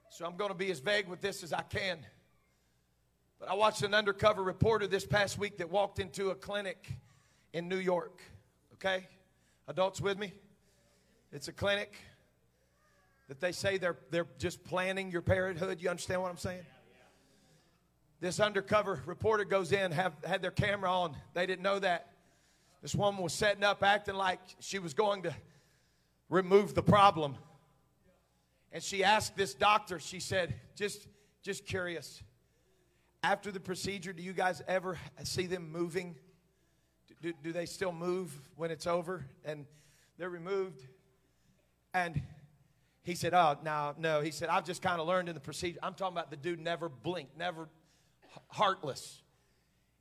[0.10, 2.00] so I'm going to be as vague with this as I can.
[3.44, 6.94] But I watched an undercover reporter this past week that walked into a clinic
[7.52, 8.22] in New York.
[8.76, 9.06] Okay?
[9.68, 10.32] Adults with me?
[11.34, 11.94] It's a clinic
[13.28, 15.82] that they say they're, they're just planning your parenthood.
[15.82, 16.64] You understand what I'm saying?
[18.22, 21.18] This undercover reporter goes in, have had their camera on.
[21.34, 22.14] They didn't know that.
[22.82, 25.36] This woman was setting up, acting like she was going to
[26.30, 27.36] remove the problem.
[28.72, 31.10] And she asked this doctor, she said, just,
[31.42, 32.24] just curious,
[33.24, 36.16] after the procedure, do you guys ever see them moving?
[37.22, 39.66] Do, do they still move when it's over and
[40.18, 40.86] they're removed?
[41.94, 42.22] And
[43.02, 44.22] he said, Oh, no, no.
[44.22, 45.80] He said, I've just kind of learned in the procedure.
[45.82, 47.70] I'm talking about the dude never blinked, never
[48.50, 49.22] heartless.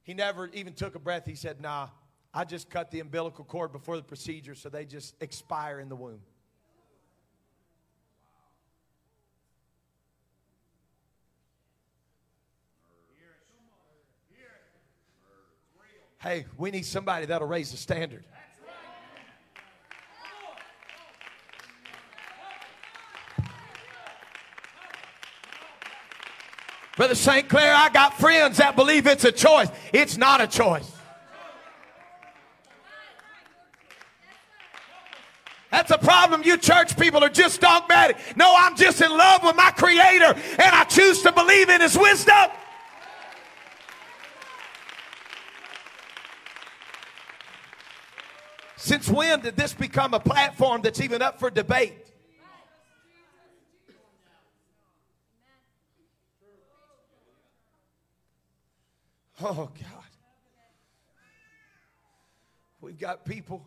[0.02, 1.24] He never even took a breath.
[1.24, 1.88] He said, Nah,
[2.34, 5.96] I just cut the umbilical cord before the procedure so they just expire in the
[5.96, 6.20] womb.
[16.22, 18.22] Hey, we need somebody that'll raise the standard.
[26.96, 27.48] Brother St.
[27.48, 29.68] Clair, I got friends that believe it's a choice.
[29.92, 30.88] It's not a choice.
[35.72, 36.42] That's a problem.
[36.44, 38.18] You church people are just dogmatic.
[38.36, 41.98] No, I'm just in love with my Creator and I choose to believe in His
[41.98, 42.50] wisdom.
[48.82, 52.04] Since when did this become a platform that's even up for debate?
[59.40, 60.04] Oh, God.
[62.80, 63.64] We've got people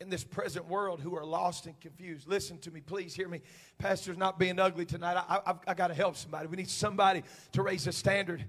[0.00, 2.26] in this present world who are lost and confused.
[2.26, 3.40] Listen to me, please hear me.
[3.78, 5.16] Pastor's not being ugly tonight.
[5.28, 6.48] I, I, I got to help somebody.
[6.48, 8.44] We need somebody to raise the standard.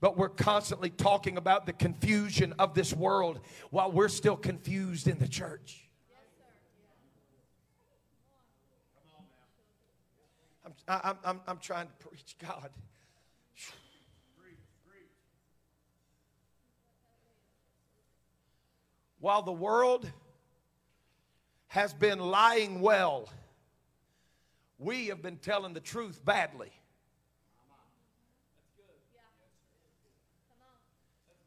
[0.00, 3.40] But we're constantly talking about the confusion of this world
[3.70, 5.88] while we're still confused in the church.
[10.66, 12.70] I'm, I'm, I'm, I'm trying to preach God.
[19.20, 20.10] While the world
[21.74, 23.28] has been lying well.
[24.78, 26.70] We have been telling the truth badly.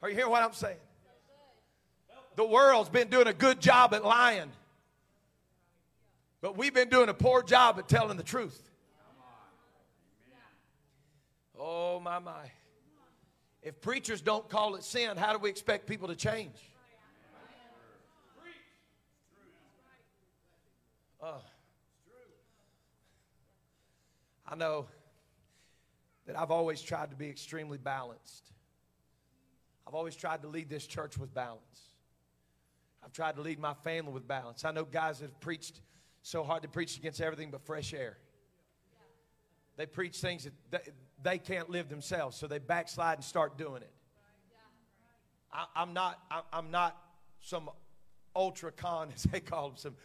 [0.02, 0.78] Are you hearing what I'm saying?
[2.36, 4.52] The world's been doing a good job at lying,
[6.40, 8.62] but we've been doing a poor job at telling the truth.
[11.60, 12.52] Oh, my, my.
[13.64, 16.56] If preachers don't call it sin, how do we expect people to change?
[21.20, 21.40] Uh,
[24.48, 24.86] I know
[26.28, 28.52] that I've always tried to be extremely balanced.
[29.88, 31.94] I've always tried to lead this church with balance.
[33.04, 34.66] I've tried to lead my family with balance.
[34.66, 35.80] I know guys that have preached
[36.24, 38.18] so hard to preach against everything but fresh air.
[39.78, 40.90] They preach things that
[41.24, 43.92] they, can't live themselves, so they backslide and start doing it.
[45.54, 46.20] I, am not.
[46.30, 46.98] I, I'm not
[47.40, 47.70] some
[48.36, 49.96] ultra con, as they call them, some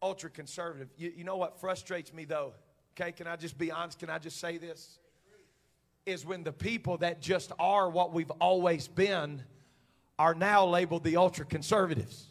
[0.00, 0.88] ultra conservative.
[0.96, 2.52] You, you know what frustrates me though?
[2.92, 3.98] Okay, can I just be honest?
[3.98, 4.98] Can I just say this?
[6.06, 9.42] Is when the people that just are what we've always been
[10.18, 12.26] are now labeled the ultra conservatives.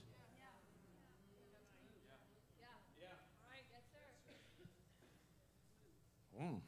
[6.41, 6.59] Mm.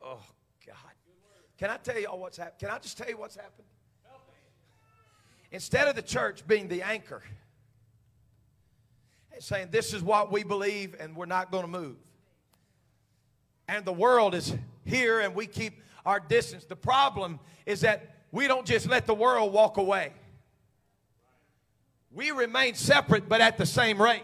[0.00, 0.20] Oh,
[0.66, 0.76] God.
[1.58, 2.58] Can I tell y'all what's happened?
[2.58, 3.66] Can I just tell you what's happened?
[5.50, 7.22] Instead of the church being the anchor,
[9.32, 11.96] and saying, This is what we believe, and we're not going to move.
[13.68, 14.54] And the world is
[14.84, 16.64] here, and we keep our distance.
[16.64, 20.12] The problem is that we don't just let the world walk away,
[22.12, 24.22] we remain separate, but at the same rate.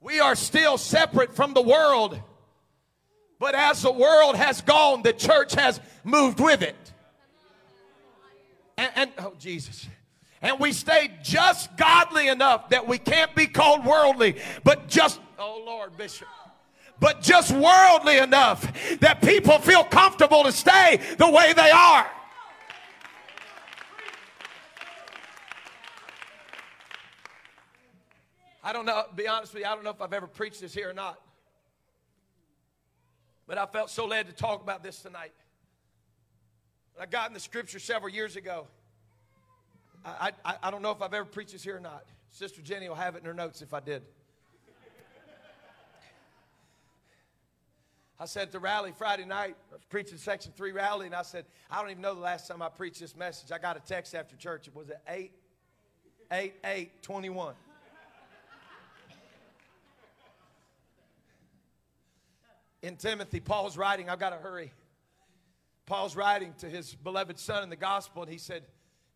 [0.00, 2.20] We are still separate from the world,
[3.38, 6.76] But as the world has gone, the church has moved with it.
[8.78, 9.86] And, and oh, Jesus.
[10.46, 15.60] And we stay just godly enough that we can't be called worldly, but just, oh
[15.66, 16.28] Lord, Bishop
[17.00, 18.62] but just worldly enough
[19.00, 22.10] that people feel comfortable to stay the way they are.
[28.64, 30.72] I don't know, be honest with you, I don't know if I've ever preached this
[30.72, 31.20] here or not.
[33.48, 35.32] But I felt so led to talk about this tonight.
[36.98, 38.68] I got in the scripture several years ago.
[40.06, 42.04] I, I, I don't know if I've ever preached this here or not.
[42.30, 44.02] Sister Jenny will have it in her notes if I did.
[48.18, 51.20] I said at the rally Friday night, I was preaching Section 3 rally, and I
[51.20, 53.52] said, I don't even know the last time I preached this message.
[53.52, 54.68] I got a text after church.
[54.68, 55.32] It was at 8,
[56.32, 57.54] 8, 8, 21.
[62.80, 64.72] In Timothy, Paul's writing, I've got to hurry.
[65.84, 68.62] Paul's writing to his beloved son in the gospel, and he said,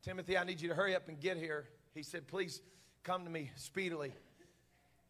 [0.02, 1.66] Timothy, I need you to hurry up and get here.
[1.92, 2.62] He said, Please
[3.02, 4.12] come to me speedily.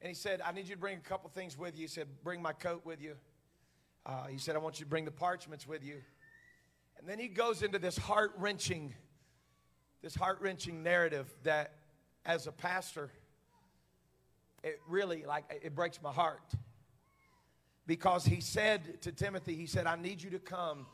[0.02, 1.82] And he said, I need you to bring a couple things with you.
[1.82, 3.14] He said, Bring my coat with you.
[4.04, 6.00] Uh, he said, I want you to bring the parchments with you.
[6.98, 8.94] And then he goes into this heart wrenching,
[10.02, 11.72] this heart wrenching narrative that
[12.24, 13.10] as a pastor,
[14.64, 16.52] it really like it breaks my heart.
[17.86, 20.86] Because he said to Timothy, he said, I need you to come.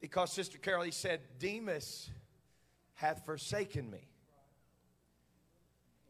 [0.00, 2.10] Because Sister Carol, he said, Demas
[3.00, 4.06] hath forsaken me,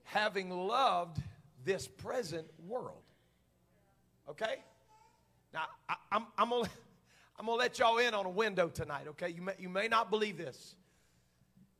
[0.02, 1.22] having loved
[1.64, 3.04] this present world.
[4.28, 4.56] Okay?
[5.54, 6.64] Now, I, am I'm, I'm going
[7.38, 9.28] I'm to let y'all in on a window tonight, okay?
[9.28, 10.74] You may, you may not believe this.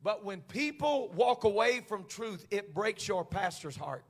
[0.01, 4.05] But when people walk away from truth, it breaks your pastor's heart.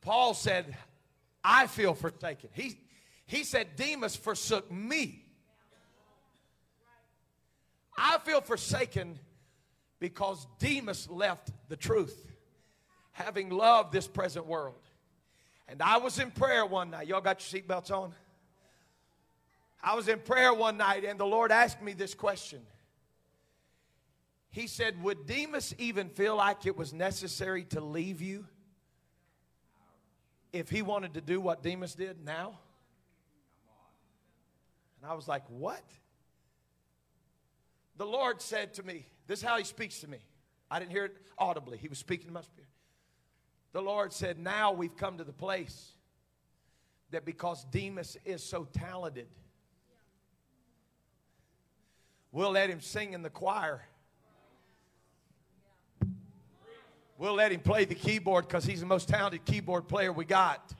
[0.00, 0.74] Paul said,
[1.44, 2.48] I feel forsaken.
[2.54, 2.78] He,
[3.26, 5.26] he said, Demas forsook me.
[7.96, 9.18] I feel forsaken
[9.98, 12.32] because Demas left the truth
[13.12, 14.80] having loved this present world.
[15.68, 17.06] And I was in prayer one night.
[17.06, 18.14] Y'all got your seatbelts on?
[19.82, 22.60] I was in prayer one night, and the Lord asked me this question.
[24.50, 28.46] He said, Would Demas even feel like it was necessary to leave you
[30.52, 32.58] if he wanted to do what Demas did now?
[35.00, 35.82] And I was like, What?
[38.02, 40.18] The Lord said to me, This is how he speaks to me.
[40.68, 42.66] I didn't hear it audibly, he was speaking to my spirit
[43.72, 45.92] the Lord said, Now we've come to the place
[47.12, 49.28] that because Demas is so talented,
[52.32, 53.82] we'll let him sing in the choir.
[57.18, 60.72] We'll let him play the keyboard because he's the most talented keyboard player we got.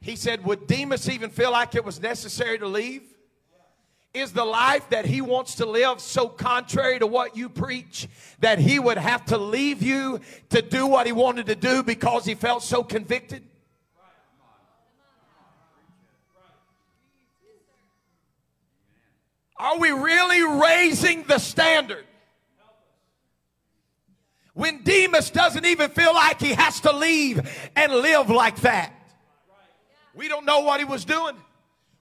[0.00, 3.02] He said, Would Demas even feel like it was necessary to leave?
[4.14, 8.08] Is the life that he wants to live so contrary to what you preach
[8.38, 12.24] that he would have to leave you to do what he wanted to do because
[12.24, 13.42] he felt so convicted?
[19.56, 22.04] Are we really raising the standard?
[24.52, 28.92] When Demas doesn't even feel like he has to leave and live like that.
[30.14, 31.34] We don't know what he was doing.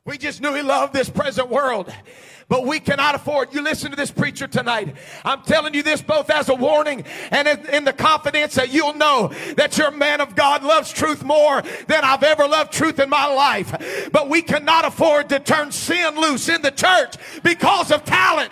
[0.06, 1.94] We just knew he loved this present world.
[2.50, 3.54] But we cannot afford.
[3.54, 4.98] You listen to this preacher tonight.
[5.24, 9.32] I'm telling you this both as a warning and in, the confidence that you'll know
[9.56, 13.28] that your man of God loves truth more than I've ever loved truth in my
[13.28, 14.10] life.
[14.12, 18.52] But we cannot afford to turn sin loose in the church because of talent.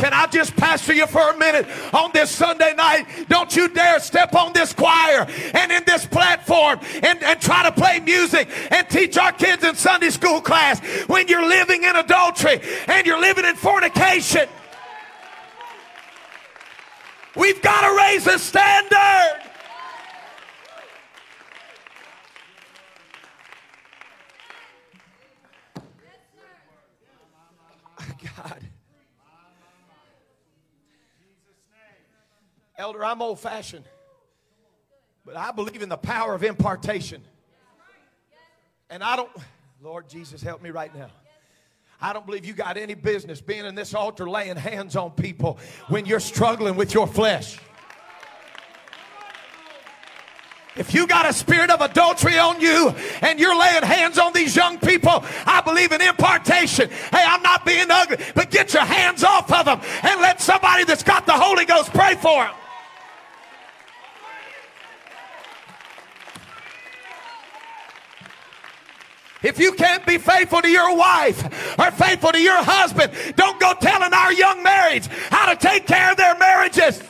[0.00, 3.04] Can I just pastor you for a minute on this Sunday night?
[3.28, 7.72] Don't you dare step on this choir and in this platform and, and try to
[7.72, 12.62] play music and teach our kids in Sunday school class when you're living in adultery
[12.88, 14.48] and you're living in fornication.
[17.36, 19.49] We've got to raise the standard.
[32.80, 33.84] Elder, I'm old fashioned,
[35.26, 37.22] but I believe in the power of impartation.
[38.88, 39.30] And I don't,
[39.82, 41.10] Lord Jesus, help me right now.
[42.00, 45.58] I don't believe you got any business being in this altar laying hands on people
[45.88, 47.58] when you're struggling with your flesh.
[50.74, 54.56] If you got a spirit of adultery on you and you're laying hands on these
[54.56, 56.88] young people, I believe in impartation.
[56.88, 60.84] Hey, I'm not being ugly, but get your hands off of them and let somebody
[60.84, 62.54] that's got the Holy Ghost pray for them.
[69.42, 73.72] If you can't be faithful to your wife or faithful to your husband, don't go
[73.80, 77.02] telling our young marrieds how to take care of their marriages.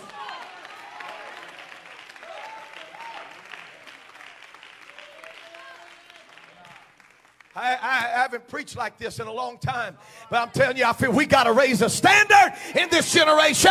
[7.57, 9.99] I, I, haven't preached like this in a long time,
[10.31, 13.71] but I'm telling you, I feel we got to raise a standard in this generation.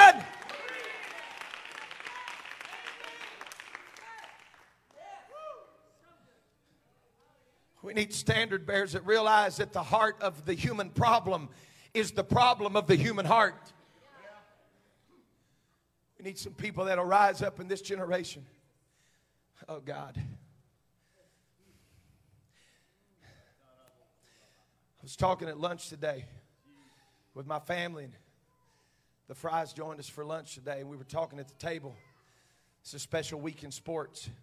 [7.90, 11.50] We need standard bearers that realize that the heart of the human problem
[11.92, 13.56] is the problem of the human heart.
[16.20, 18.46] We need some people that'll rise up in this generation.
[19.68, 20.22] Oh, God.
[23.24, 23.32] I
[25.02, 26.26] was talking at lunch today
[27.34, 28.14] with my family, and
[29.28, 31.96] the Fries joined us for lunch today, and we were talking at the table.
[32.82, 34.28] It's a special week in sports.
[34.28, 34.36] And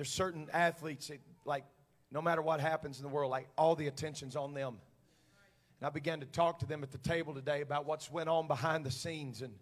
[0.00, 1.62] there's certain athletes that, like
[2.10, 4.78] no matter what happens in the world, like all the attention's on them.
[5.80, 8.46] And I began to talk to them at the table today about what's went on
[8.46, 9.52] behind the scenes and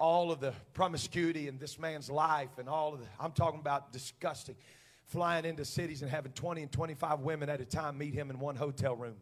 [0.00, 3.92] all of the promiscuity in this man's life and all of the, I'm talking about
[3.92, 4.56] disgusting.
[5.04, 8.40] Flying into cities and having 20 and 25 women at a time meet him in
[8.40, 9.14] one hotel room.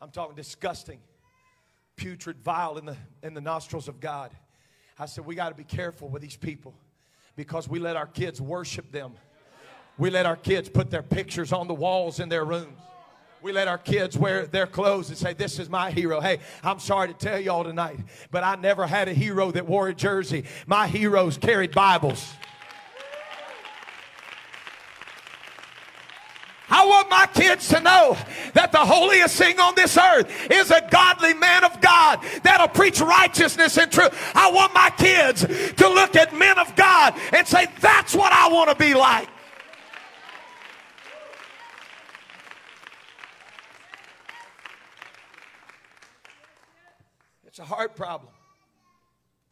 [0.00, 1.00] I'm talking disgusting,
[1.96, 4.30] putrid, vile in the, in the nostrils of God.
[4.98, 6.74] I said, we got to be careful with these people
[7.34, 9.14] because we let our kids worship them
[9.98, 12.78] we let our kids put their pictures on the walls in their rooms.
[13.42, 16.20] We let our kids wear their clothes and say, This is my hero.
[16.20, 17.98] Hey, I'm sorry to tell y'all tonight,
[18.30, 20.44] but I never had a hero that wore a jersey.
[20.66, 22.34] My heroes carried Bibles.
[26.70, 28.16] I want my kids to know
[28.54, 33.00] that the holiest thing on this earth is a godly man of God that'll preach
[33.00, 34.10] righteousness and truth.
[34.34, 38.48] I want my kids to look at men of God and say, That's what I
[38.48, 39.28] want to be like.
[47.52, 48.32] It's a heart problem.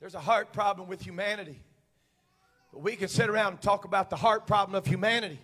[0.00, 1.62] There's a heart problem with humanity.
[2.72, 5.38] But we can sit around and talk about the heart problem of humanity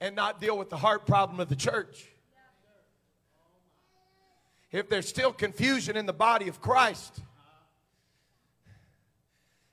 [0.00, 2.08] and not deal with the heart problem of the church.
[4.72, 7.20] If there's still confusion in the body of Christ,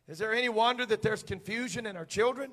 [0.10, 2.52] is there any wonder that there's confusion in our children?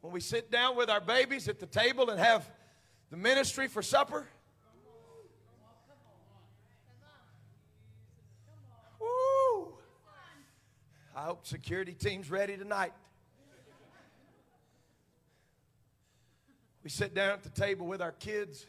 [0.00, 2.48] When we sit down with our babies at the table and have
[3.10, 4.28] the ministry for supper,
[11.20, 12.94] I hope security team's ready tonight.
[16.82, 18.64] We sit down at the table with our kids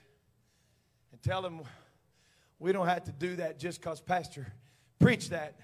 [1.13, 1.61] and tell them
[2.59, 4.51] we don't have to do that just because Pastor
[4.99, 5.55] preached that.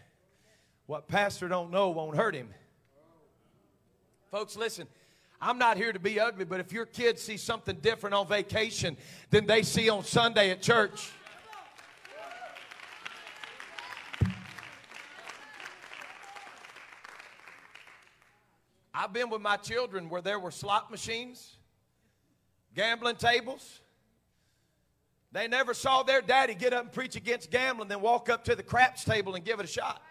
[0.86, 2.54] What Pastor don't know won't hurt him.
[4.32, 4.88] Folks, listen.
[5.42, 8.96] I'm not here to be ugly, but if your kids see something different on vacation
[9.30, 11.12] than they see on Sunday at church,
[19.00, 21.58] I've been with my children where there were slot machines,
[22.74, 23.82] gambling tables.
[25.32, 28.56] They never saw their daddy get up and preach against gambling, then walk up to
[28.56, 30.02] the craps table and give it a shot.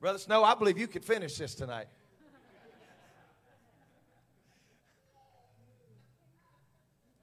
[0.00, 1.88] Brother Snow, I believe you could finish this tonight.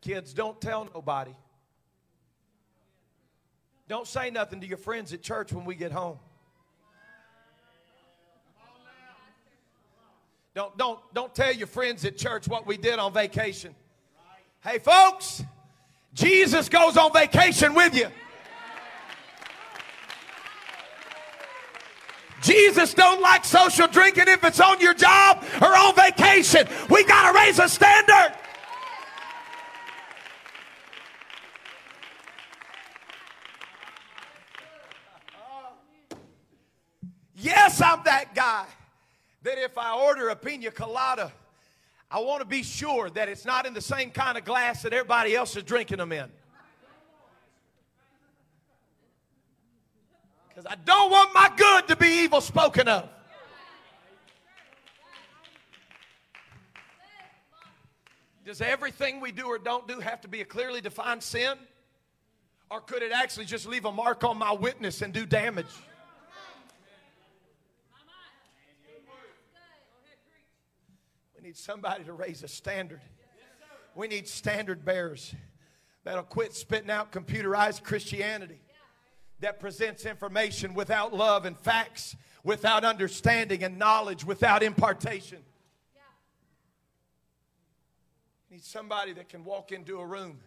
[0.01, 1.35] Kids, don't tell nobody.
[3.87, 6.19] Don't say nothing to your friends at church when we get home.
[10.59, 13.73] Don't, don't, don't tell your friends at church what we did on vacation.
[14.59, 15.41] Hey, folks,
[16.13, 18.09] Jesus goes on vacation with you.
[22.41, 26.67] Jesus don't like social drinking if it's on your job or on vacation.
[26.89, 28.35] We got to raise a standard.
[37.37, 38.65] Yes, I'm that guy
[39.43, 41.31] that if I order a pina colada,
[42.11, 44.93] I want to be sure that it's not in the same kind of glass that
[44.93, 46.29] everybody else is drinking them in.
[50.49, 53.07] Because I don't want my good to be evil spoken of.
[58.43, 61.55] Does everything we do or don't do have to be a clearly defined sin?
[62.71, 65.67] Or could it actually just leave a mark on my witness and do damage?
[71.49, 73.01] Need somebody to raise a standard.
[73.95, 75.33] We need standard bearers
[76.03, 78.61] that'll quit spitting out computerized Christianity
[79.39, 85.39] that presents information without love and facts, without understanding and knowledge, without impartation.
[88.51, 90.41] Need somebody that can walk into a room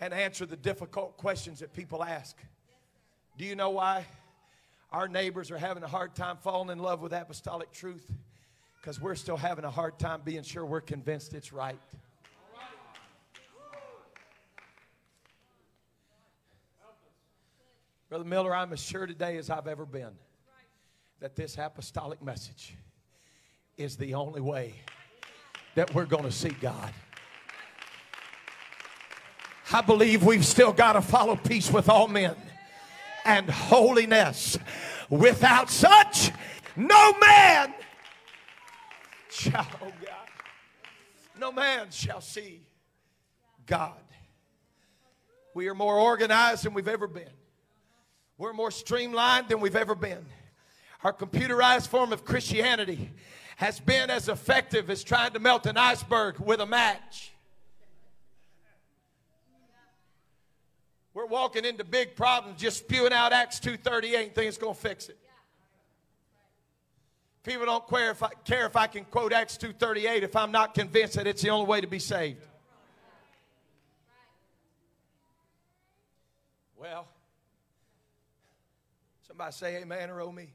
[0.00, 2.36] and answer the difficult questions that people ask.
[3.38, 4.04] Do you know why
[4.90, 8.10] our neighbors are having a hard time falling in love with apostolic truth?
[8.82, 11.78] Because we're still having a hard time being sure we're convinced it's right.
[18.08, 20.10] Brother Miller, I'm as sure today as I've ever been
[21.20, 22.74] that this apostolic message
[23.78, 24.74] is the only way
[25.76, 26.92] that we're going to see God.
[29.72, 32.34] I believe we've still got to follow peace with all men
[33.24, 34.58] and holiness.
[35.08, 36.32] Without such,
[36.76, 37.72] no man
[39.32, 40.28] shall, oh God,
[41.38, 42.60] no man shall see
[43.66, 43.94] God.
[45.54, 47.30] We are more organized than we've ever been.
[48.38, 50.24] We're more streamlined than we've ever been.
[51.04, 53.10] Our computerized form of Christianity
[53.56, 57.32] has been as effective as trying to melt an iceberg with a match.
[61.14, 64.80] We're walking into big problems just spewing out Acts 2.38 and think it's going to
[64.80, 65.18] fix it.
[67.42, 70.74] People don't care if, I, care if I can quote Acts 2.38 if I'm not
[70.74, 72.44] convinced that it's the only way to be saved.
[76.76, 77.08] Well,
[79.32, 80.52] Somebody say amen or oh me.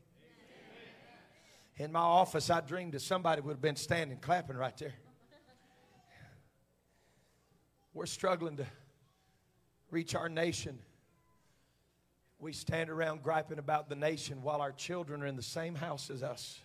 [1.77, 4.93] In my office, I dreamed that somebody would have been standing clapping right there.
[7.95, 8.67] We're struggling to
[9.89, 10.77] reach our nation.
[12.38, 16.11] We stand around griping about the nation while our children are in the same house
[16.11, 16.59] as us.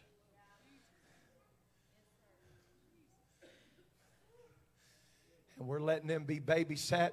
[5.59, 7.13] And we're letting them be babysat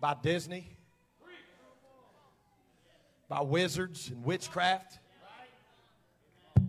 [0.00, 0.76] by Disney
[3.28, 4.98] by wizards and witchcraft.
[6.56, 6.68] Um,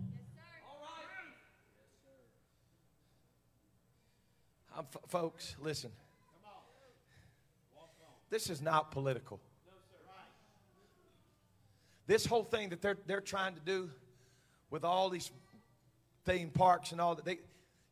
[4.76, 5.90] I'm, folks, listen.
[8.30, 9.40] This is not political.
[12.06, 13.90] This whole thing that they're, they're trying to do
[14.70, 15.30] with all these
[16.24, 17.38] theme parks and all that, they,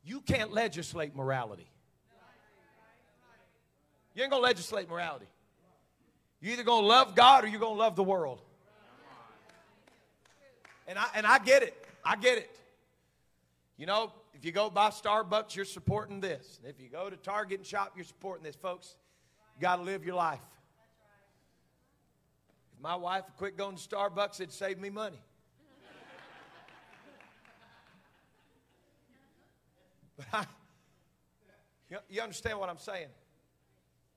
[0.04, 1.70] you can't legislate morality.
[4.16, 5.26] You ain't gonna legislate morality.
[6.40, 8.40] You're either gonna love God or you're gonna love the world.
[10.88, 11.86] And I, and I get it.
[12.02, 12.58] I get it.
[13.76, 16.58] You know, if you go buy Starbucks, you're supporting this.
[16.62, 18.56] And If you go to Target and shop, you're supporting this.
[18.56, 18.96] Folks,
[19.56, 20.40] you got to live your life.
[22.74, 25.20] If my wife quit going to Starbucks, it'd save me money.
[30.16, 30.46] but I,
[32.08, 33.08] you understand what I'm saying?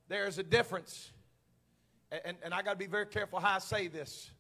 [0.10, 1.12] There's a difference.
[2.26, 4.32] And, and I got to be very careful how I say this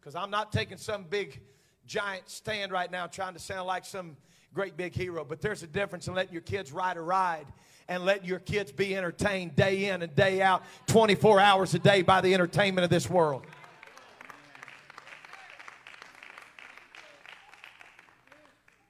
[0.00, 1.40] because I'm not taking some big
[1.86, 4.16] giant stand right now trying to sound like some
[4.54, 5.24] great big hero.
[5.24, 7.46] But there's a difference in letting your kids ride a ride
[7.88, 12.00] and letting your kids be entertained day in and day out, 24 hours a day
[12.00, 13.44] by the entertainment of this world.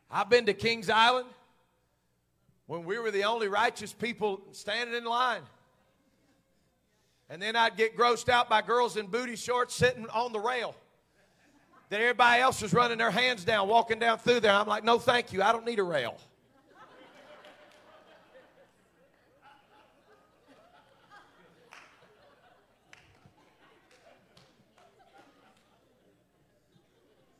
[0.08, 1.26] I've been to Kings Island
[2.66, 5.42] when we were the only righteous people standing in line.
[7.30, 10.74] And then I'd get grossed out by girls in booty shorts sitting on the rail
[11.90, 14.52] that everybody else was running their hands down, walking down through there.
[14.52, 15.42] I'm like, no, thank you.
[15.42, 16.18] I don't need a rail.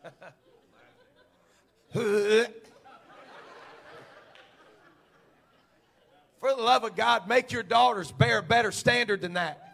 [6.40, 9.67] For the love of God, make your daughters bear a better standard than that.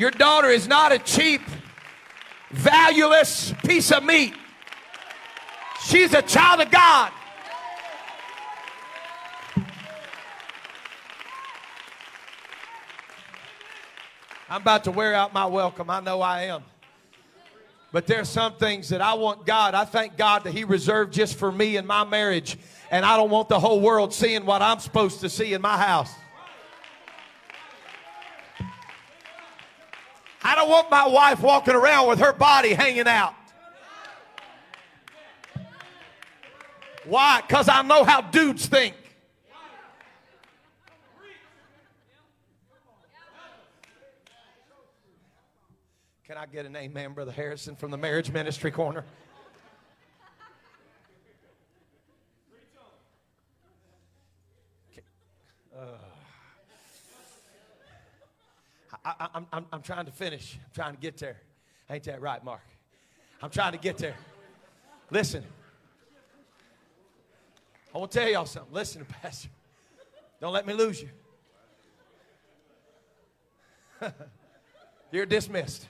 [0.00, 1.42] Your daughter is not a cheap,
[2.52, 4.32] valueless piece of meat.
[5.82, 7.12] She's a child of God.
[14.48, 15.90] I'm about to wear out my welcome.
[15.90, 16.64] I know I am.
[17.92, 19.74] But there's some things that I want God.
[19.74, 22.56] I thank God that He reserved just for me and my marriage.
[22.90, 25.76] And I don't want the whole world seeing what I'm supposed to see in my
[25.76, 26.10] house.
[30.50, 33.34] I don't want my wife walking around with her body hanging out.
[37.04, 37.40] Why?
[37.40, 38.96] Because I know how dudes think.
[46.26, 49.04] Can I get an amen, Brother Harrison, from the marriage ministry corner?
[59.04, 60.58] I, I'm, I'm, I'm trying to finish.
[60.62, 61.38] I'm trying to get there.
[61.88, 62.60] Ain't that right, Mark?
[63.42, 64.16] I'm trying to get there.
[65.10, 65.44] Listen.
[67.94, 68.72] I want to tell y'all something.
[68.72, 69.48] Listen, Pastor.
[70.40, 71.08] Don't let me lose you.
[75.10, 75.86] You're dismissed.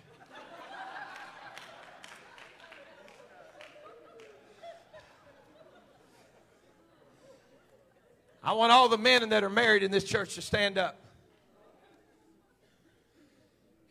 [8.42, 10.96] I want all the men that are married in this church to stand up.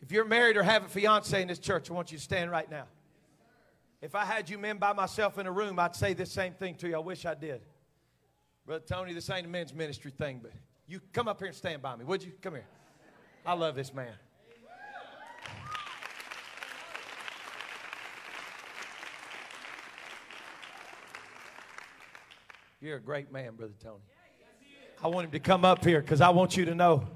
[0.00, 2.50] If you're married or have a fiance in this church, I want you to stand
[2.50, 2.84] right now.
[4.00, 6.74] If I had you men by myself in a room, I'd say this same thing
[6.76, 6.96] to you.
[6.96, 7.60] I wish I did.
[8.64, 10.52] Brother Tony, this ain't a men's ministry thing, but
[10.86, 12.32] you come up here and stand by me, would you?
[12.40, 12.66] Come here.
[13.44, 14.12] I love this man.
[22.80, 24.00] You're a great man, Brother Tony.
[25.02, 27.06] I want him to come up here because I want you to know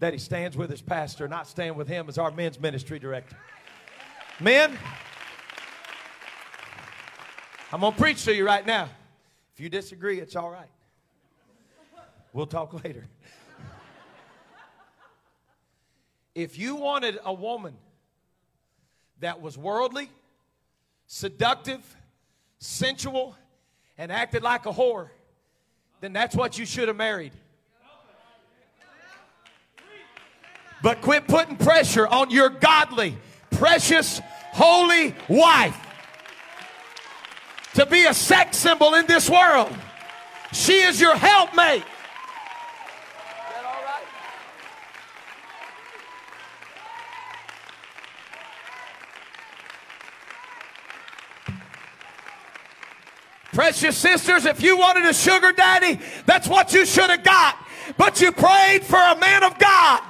[0.00, 3.36] that he stands with his pastor, not stand with him as our men's ministry director.
[4.40, 4.76] Men,
[7.70, 8.88] I'm going to preach to you right now.
[9.54, 10.70] If you disagree, it's all right.
[12.32, 13.06] We'll talk later.
[16.34, 17.76] If you wanted a woman
[19.20, 20.08] that was worldly,
[21.06, 21.84] seductive,
[22.58, 23.36] sensual,
[23.98, 25.08] and acted like a whore,
[26.00, 27.32] then that's what you should have married.
[30.82, 33.16] But quit putting pressure on your godly,
[33.50, 34.20] precious,
[34.52, 35.76] holy wife
[37.74, 39.74] to be a sex symbol in this world.
[40.52, 41.84] She is your helpmate.
[53.52, 57.56] Precious sisters, if you wanted a sugar daddy, that's what you should have got.
[57.98, 60.02] But you prayed for a man of God.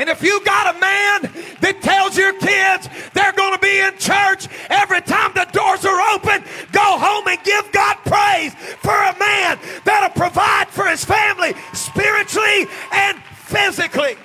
[0.00, 1.30] And if you got a man
[1.60, 6.00] that tells your kids they're going to be in church every time the doors are
[6.16, 6.42] open,
[6.72, 12.64] go home and give God praise for a man that'll provide for his family spiritually
[12.92, 14.16] and physically.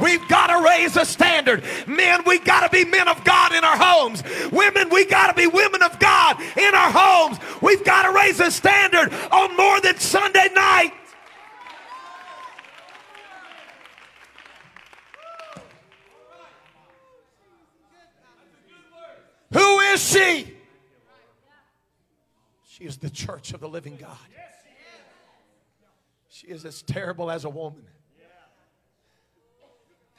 [0.00, 1.62] We've got to raise a standard.
[1.86, 4.24] Men, We've got to be men of God in our homes.
[4.50, 7.38] Women, we've got to be women of God in our homes.
[7.60, 10.94] We've got to raise a standard on more than Sunday night.
[19.52, 20.56] Who is she?
[22.66, 24.16] She is the church of the living God.
[26.28, 27.84] She is as terrible as a woman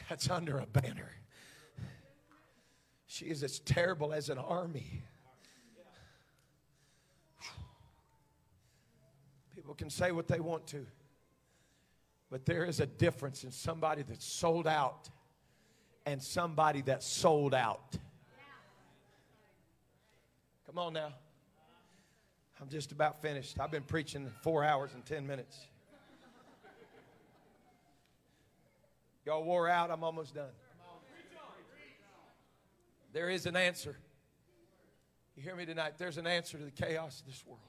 [0.09, 1.11] that's under a banner.
[3.07, 5.03] She is as terrible as an army.
[9.55, 10.85] People can say what they want to,
[12.29, 15.09] but there is a difference in somebody that's sold out
[16.05, 17.97] and somebody that's sold out.
[20.73, 21.13] Come on now.
[22.59, 23.59] I'm just about finished.
[23.59, 25.67] I've been preaching four hours and 10 minutes.
[29.23, 30.49] Y'all wore out, I'm almost done.
[33.11, 33.95] There is an answer.
[35.35, 35.99] You hear me tonight?
[35.99, 37.59] There's an answer to the chaos of this world.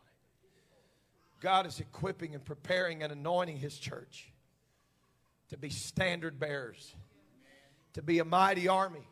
[1.42, 4.32] God is equipping and preparing and anointing His church
[5.50, 6.94] to be standard bearers,
[7.92, 9.06] to be a mighty army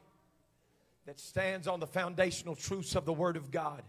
[1.07, 3.83] that stands on the foundational truths of the Word of God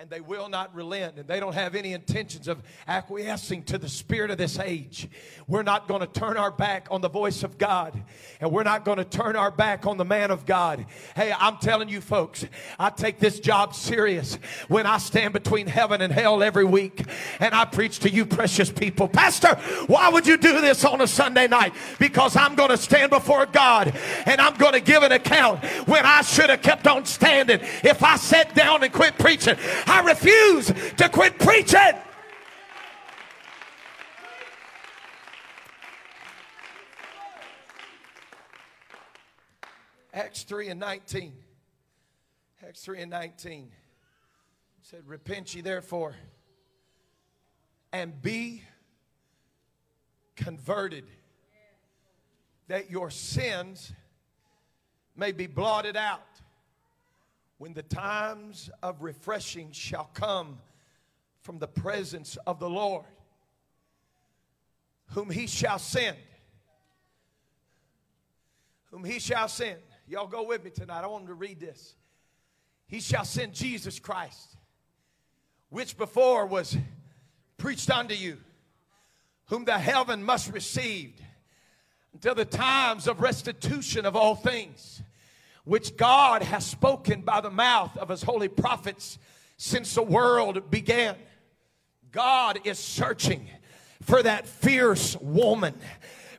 [0.00, 3.88] and they will not relent and they don't have any intentions of acquiescing to the
[3.88, 5.10] spirit of this age.
[5.46, 8.02] We're not going to turn our back on the voice of God
[8.40, 10.86] and we're not going to turn our back on the man of God.
[11.14, 12.46] Hey, I'm telling you folks,
[12.78, 14.36] I take this job serious
[14.68, 17.04] when I stand between heaven and hell every week
[17.38, 19.06] and I preach to you precious people.
[19.06, 19.54] Pastor,
[19.86, 21.74] why would you do this on a Sunday night?
[21.98, 23.94] Because I'm going to stand before God
[24.24, 27.60] and I'm going to give an account when I should have kept on standing.
[27.84, 29.56] If I sat down and quit preaching,
[29.90, 31.80] I refuse to quit preaching.
[40.14, 41.32] Acts 3 and 19.
[42.64, 43.72] Acts 3 and 19
[44.82, 46.14] said, Repent ye therefore
[47.92, 48.62] and be
[50.36, 51.06] converted,
[52.68, 53.92] that your sins
[55.16, 56.29] may be blotted out
[57.60, 60.58] when the times of refreshing shall come
[61.42, 63.04] from the presence of the Lord,
[65.08, 66.16] whom he shall send.
[68.90, 69.76] Whom he shall send.
[70.08, 71.04] Y'all go with me tonight.
[71.04, 71.96] I want to read this.
[72.86, 74.56] He shall send Jesus Christ,
[75.68, 76.78] which before was
[77.58, 78.38] preached unto you,
[79.48, 81.12] whom the heaven must receive
[82.14, 85.02] until the times of restitution of all things,
[85.64, 89.18] which God has spoken by the mouth of his holy prophets
[89.56, 91.16] since the world began.
[92.10, 93.48] God is searching
[94.02, 95.74] for that fierce woman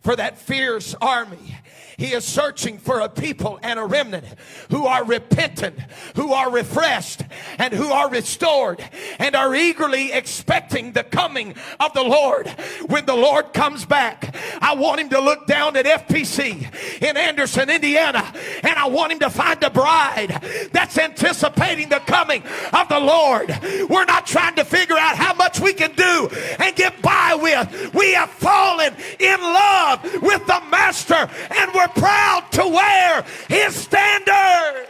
[0.02, 1.58] for that fierce army.
[1.97, 4.26] He is searching for a people and a remnant
[4.72, 5.80] who are repentant,
[6.16, 7.22] who are refreshed,
[7.60, 8.84] and who are restored,
[9.20, 12.47] and are eagerly expecting the coming of the Lord.
[12.88, 17.70] When the Lord comes back, I want him to look down at FPC in Anderson,
[17.70, 18.34] Indiana,
[18.64, 22.41] and I want him to find a bride that's anticipating the coming
[22.74, 23.49] of the Lord.
[23.89, 27.93] We're not trying to figure out how much we can do and get by with.
[27.93, 29.91] We have fallen in love
[30.22, 34.88] with the Master, and we're proud to wear his standard.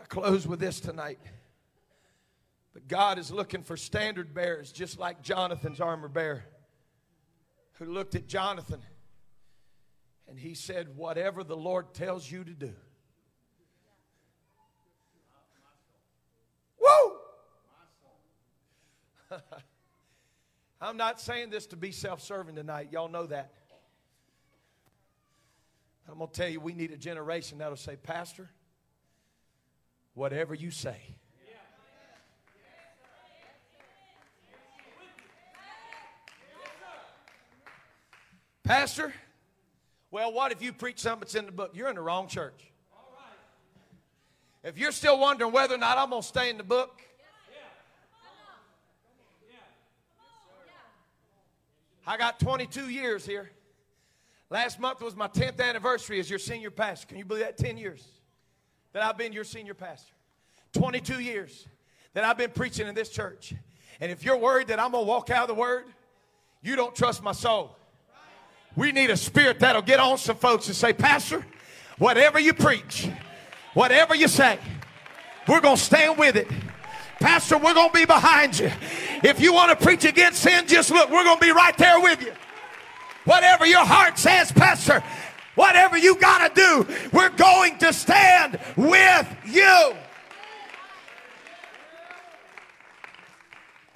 [0.00, 1.18] I close with this tonight.
[2.72, 6.44] But God is looking for standard bearers, just like Jonathan's armor bearer,
[7.74, 8.82] who looked at Jonathan
[10.28, 12.72] and he said, Whatever the Lord tells you to do.
[20.84, 22.88] I'm not saying this to be self serving tonight.
[22.92, 23.52] Y'all know that.
[26.06, 28.50] I'm going to tell you, we need a generation that'll say, Pastor,
[30.12, 30.96] whatever you say.
[38.62, 39.12] Pastor,
[40.10, 41.70] well, what if you preach something that's in the book?
[41.74, 42.72] You're in the wrong church.
[44.62, 47.00] If you're still wondering whether or not I'm going to stay in the book,
[52.06, 53.50] I got 22 years here.
[54.50, 57.06] Last month was my 10th anniversary as your senior pastor.
[57.06, 57.56] Can you believe that?
[57.56, 58.06] 10 years
[58.92, 60.12] that I've been your senior pastor.
[60.74, 61.66] 22 years
[62.12, 63.54] that I've been preaching in this church.
[64.00, 65.86] And if you're worried that I'm going to walk out of the word,
[66.62, 67.76] you don't trust my soul.
[68.76, 71.44] We need a spirit that'll get on some folks and say, Pastor,
[71.98, 73.08] whatever you preach,
[73.72, 74.58] whatever you say,
[75.48, 76.48] we're going to stand with it.
[77.20, 78.70] Pastor, we're going to be behind you.
[79.24, 81.98] If you want to preach against sin, just look, we're going to be right there
[81.98, 82.34] with you.
[83.24, 85.02] Whatever your heart says, Pastor,
[85.54, 89.94] whatever you got to do, we're going to stand with you.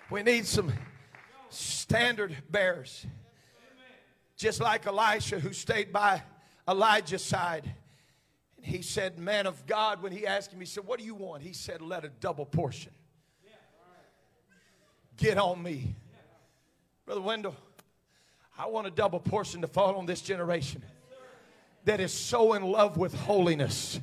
[0.08, 0.72] We need some
[1.50, 3.04] standard bearers.
[4.38, 6.22] Just like Elisha, who stayed by
[6.66, 7.70] Elijah's side.
[8.56, 11.14] And he said, Man of God, when he asked him, he said, What do you
[11.14, 11.42] want?
[11.42, 12.92] He said, Let a double portion
[15.18, 15.94] get on me.
[17.04, 17.56] Brother Wendell,
[18.58, 20.82] I want a double portion to fall on this generation
[21.84, 24.00] that is so in love with holiness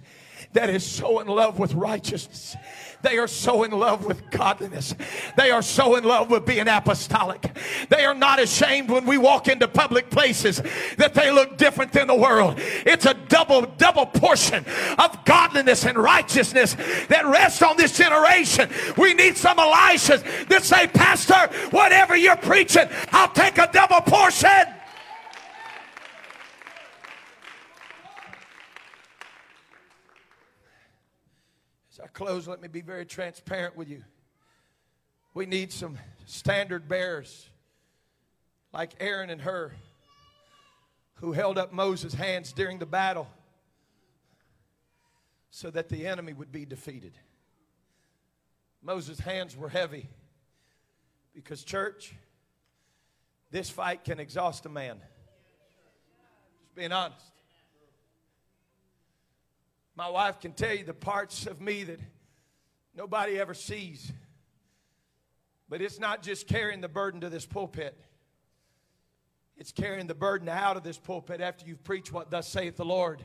[0.55, 2.55] that is so in love with righteousness.
[3.01, 4.95] They are so in love with godliness.
[5.37, 7.55] They are so in love with being apostolic.
[7.89, 10.61] They are not ashamed when we walk into public places
[10.97, 12.55] that they look different than the world.
[12.57, 14.65] It's a double, double portion
[14.97, 16.75] of godliness and righteousness
[17.09, 18.69] that rests on this generation.
[18.97, 24.74] We need some Elishas that say, Pastor, whatever you're preaching, I'll take a double portion.
[32.15, 34.03] Close, let me be very transparent with you.
[35.35, 37.47] We need some standard bearers
[38.73, 39.73] like Aaron and Hur
[41.15, 43.27] who held up Moses' hands during the battle
[45.51, 47.13] so that the enemy would be defeated.
[48.81, 50.07] Moses' hands were heavy
[51.33, 52.13] because, church,
[53.51, 54.99] this fight can exhaust a man.
[56.61, 57.34] Just being honest.
[59.95, 61.99] My wife can tell you the parts of me that
[62.95, 64.11] nobody ever sees.
[65.69, 67.97] But it's not just carrying the burden to this pulpit.
[69.57, 72.85] It's carrying the burden out of this pulpit after you've preached what thus saith the
[72.85, 73.23] Lord.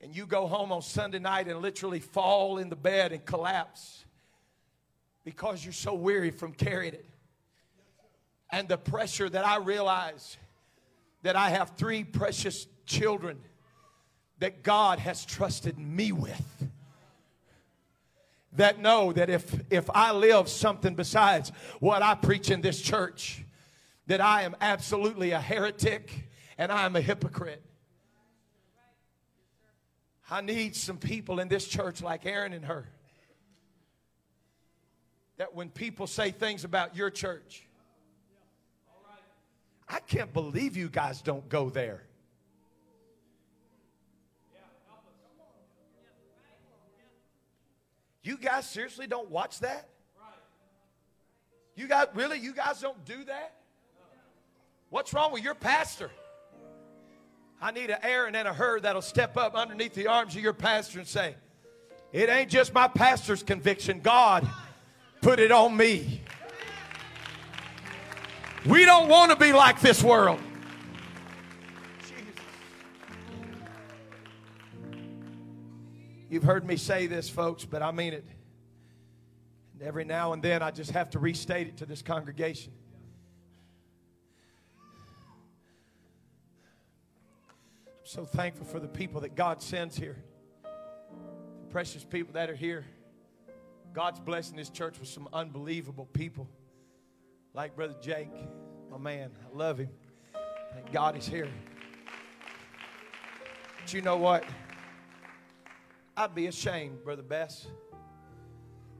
[0.00, 4.04] And you go home on Sunday night and literally fall in the bed and collapse
[5.24, 7.08] because you're so weary from carrying it.
[8.50, 10.36] And the pressure that I realize
[11.22, 13.38] that I have three precious children
[14.38, 16.68] that God has trusted me with.
[18.52, 23.44] That know that if, if I live something besides what I preach in this church,
[24.06, 26.28] that I am absolutely a heretic
[26.58, 27.62] and I am a hypocrite.
[30.30, 32.86] I need some people in this church like Aaron and Hur.
[35.36, 37.66] That when people say things about your church,
[39.88, 42.04] I can't believe you guys don't go there.
[48.24, 49.86] You guys seriously don't watch that?
[51.76, 52.38] You guys, really?
[52.38, 53.54] You guys don't do that?
[54.88, 56.10] What's wrong with your pastor?
[57.60, 60.54] I need an Aaron and a Hur that'll step up underneath the arms of your
[60.54, 61.34] pastor and say,
[62.12, 64.00] It ain't just my pastor's conviction.
[64.00, 64.48] God
[65.20, 66.22] put it on me.
[68.64, 70.40] We don't want to be like this world.
[76.34, 78.24] You've heard me say this, folks, but I mean it.
[79.72, 82.72] And every now and then I just have to restate it to this congregation.
[87.86, 90.16] I'm so thankful for the people that God sends here,
[90.64, 92.84] the precious people that are here.
[93.92, 96.48] God's blessing this church with some unbelievable people,
[97.52, 98.32] like Brother Jake,
[98.90, 99.30] my man.
[99.52, 99.90] I love him.
[100.72, 101.48] Thank God he's here.
[103.80, 104.42] But you know what?
[106.16, 107.66] I'd be ashamed, Brother Bess,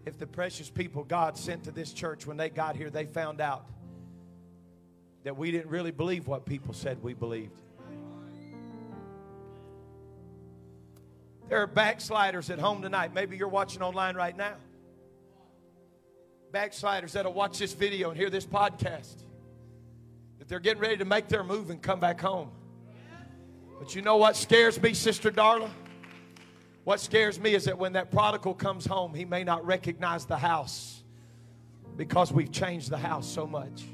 [0.04, 3.40] if the precious people God sent to this church, when they got here, they found
[3.40, 3.66] out
[5.22, 7.62] that we didn't really believe what people said we believed.
[11.48, 13.14] There are backsliders at home tonight.
[13.14, 14.54] Maybe you're watching online right now.
[16.52, 19.22] Backsliders that'll watch this video and hear this podcast.
[20.38, 22.50] That they're getting ready to make their move and come back home.
[23.78, 25.70] But you know what scares me, Sister Darla?
[26.84, 30.36] What scares me is that when that prodigal comes home, he may not recognize the
[30.36, 31.02] house
[31.96, 33.84] because we've changed the house so much.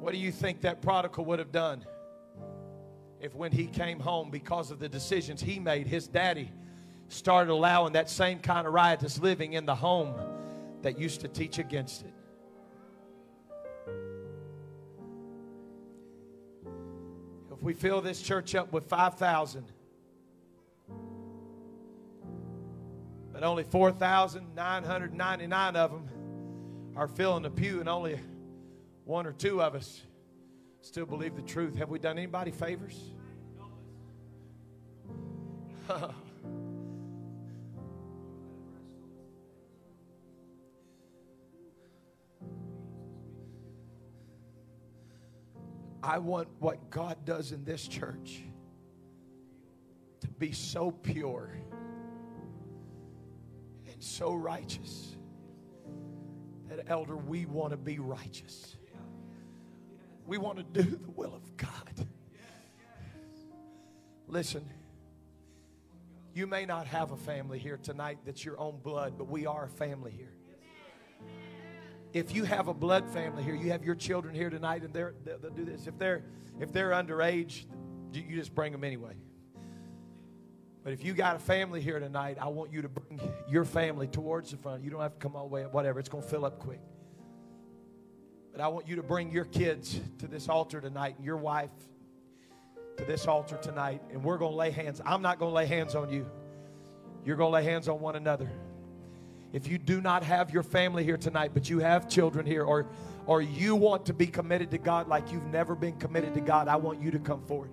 [0.00, 1.84] What do you think that prodigal would have done
[3.20, 6.50] if, when he came home, because of the decisions he made, his daddy
[7.08, 10.14] started allowing that same kind of riotous living in the home
[10.80, 12.14] that used to teach against it?
[17.62, 19.64] If we fill this church up with 5,000,
[23.32, 26.08] but only 4,999 of them
[26.96, 28.18] are filling the pew, and only
[29.04, 30.02] one or two of us
[30.80, 31.76] still believe the truth.
[31.76, 32.98] Have we done anybody favors?
[46.02, 48.42] I want what God does in this church
[50.20, 51.50] to be so pure
[53.86, 55.14] and so righteous
[56.68, 58.76] that, Elder, we want to be righteous.
[60.26, 62.06] We want to do the will of God.
[64.26, 64.64] Listen,
[66.34, 69.64] you may not have a family here tonight that's your own blood, but we are
[69.64, 70.32] a family here
[72.12, 75.14] if you have a blood family here, you have your children here tonight, and they're,
[75.24, 75.86] they'll, do this.
[75.86, 76.22] If they're
[76.60, 77.64] if they're underage,
[78.12, 79.14] you just bring them anyway.
[80.84, 84.08] But if you got a family here tonight, I want you to bring your family
[84.08, 84.82] towards the front.
[84.82, 86.00] You don't have to come all the way up, whatever.
[86.00, 86.80] It's going to fill up quick.
[88.50, 91.70] But I want you to bring your kids to this altar tonight and your wife
[92.98, 94.02] to this altar tonight.
[94.10, 95.00] And we're going to lay hands.
[95.06, 96.28] I'm not going to lay hands on you.
[97.24, 98.50] You're going to lay hands on one another
[99.52, 102.86] if you do not have your family here tonight, but you have children here, or,
[103.26, 106.68] or you want to be committed to God like you've never been committed to God,
[106.68, 107.70] I want you to come forward.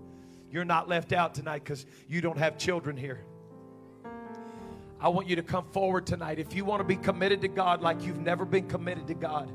[0.52, 3.24] You're not left out tonight because you don't have children here.
[5.00, 6.40] I want you to come forward tonight.
[6.40, 9.50] If you want to be committed to God like you've never been committed to God,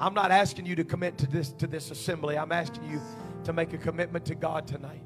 [0.00, 2.38] I'm not asking you to commit to this to this assembly.
[2.38, 3.00] I'm asking you
[3.44, 5.02] to make a commitment to God tonight.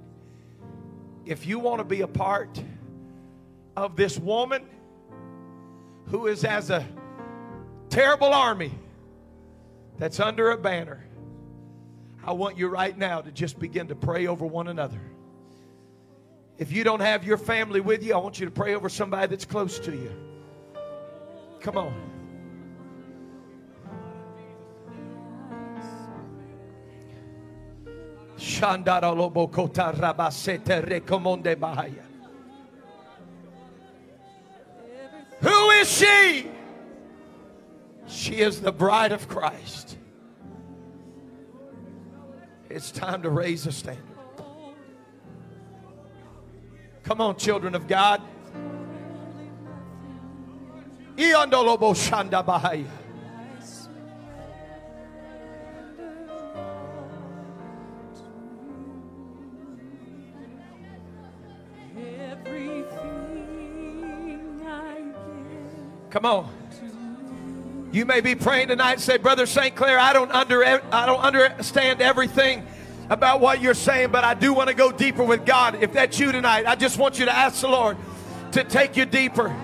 [1.25, 2.63] If you want to be a part
[3.77, 4.67] of this woman
[6.07, 6.87] who is as a
[7.89, 8.73] terrible army
[9.99, 11.05] that's under a banner,
[12.25, 15.01] I want you right now to just begin to pray over one another.
[16.59, 19.27] If you don't have your family with you, I want you to pray over somebody
[19.29, 20.13] that's close to you.
[21.61, 21.95] Come on.
[29.97, 32.12] Rabasete rekomonde bahaya.
[35.43, 36.47] Who is she?
[38.07, 39.99] She is the bride of Christ.
[42.71, 44.05] It's time to raise a standard.
[47.03, 48.23] Come on, children of God.
[66.13, 66.47] Come on.
[67.91, 69.75] You may be praying tonight say, Brother St.
[69.75, 72.67] Clair, I don't, under, I don't understand everything
[73.09, 75.83] about what you're saying, but I do want to go deeper with God.
[75.83, 77.97] If that's you tonight, I just want you to ask the Lord
[78.53, 79.57] to take you deeper.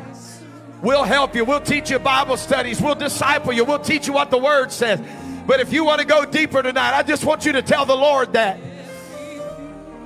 [0.80, 1.44] We'll help you.
[1.44, 2.80] We'll teach you Bible studies.
[2.80, 3.66] We'll disciple you.
[3.66, 5.02] We'll teach you what the Word says.
[5.46, 7.96] But if you want to go deeper tonight, I just want you to tell the
[7.96, 8.58] Lord that.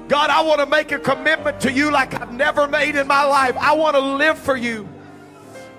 [0.08, 3.22] God, I want to make a commitment to you like I've never made in my
[3.22, 3.56] life.
[3.56, 4.88] I want to live for you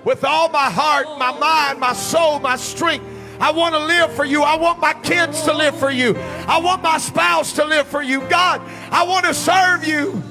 [0.04, 3.04] with all my heart, my mind, my soul, my strength.
[3.40, 4.42] I want to live for you.
[4.42, 6.14] I want my kids to live for you.
[6.46, 8.20] I want my spouse to live for you.
[8.28, 8.60] God,
[8.90, 10.22] I want to serve you.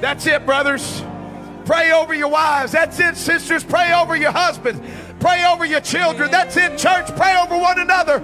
[0.00, 1.02] That's it, brothers.
[1.64, 2.72] Pray over your wives.
[2.72, 3.64] That's it, sisters.
[3.64, 4.80] Pray over your husbands.
[5.20, 6.30] Pray over your children.
[6.30, 7.06] That's it, church.
[7.16, 8.20] Pray over one another.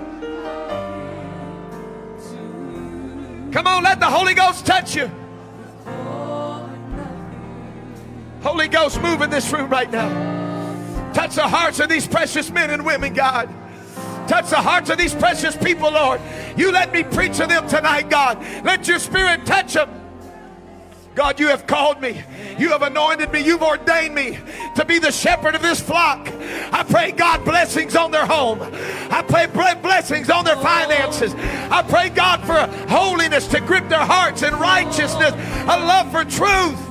[3.52, 5.10] Come on, let the Holy Ghost touch you.
[8.42, 11.12] Holy Ghost, move in this room right now.
[11.12, 13.48] Touch the hearts of these precious men and women, God.
[14.28, 16.20] Touch the hearts of these precious people, Lord.
[16.56, 18.38] You let me preach to them tonight, God.
[18.64, 19.90] Let your spirit touch them.
[21.16, 22.22] God, you have called me.
[22.56, 23.40] You have anointed me.
[23.40, 24.38] You've ordained me
[24.76, 26.28] to be the shepherd of this flock.
[26.72, 28.60] I pray, God, blessings on their home.
[29.10, 31.34] I pray blessings on their finances.
[31.34, 36.89] I pray, God, for holiness to grip their hearts and righteousness, a love for truth.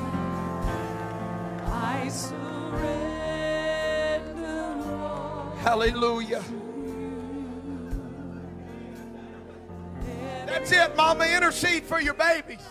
[5.61, 6.43] Hallelujah.
[10.45, 11.25] That's it, Mama.
[11.25, 12.65] Intercede for your babies.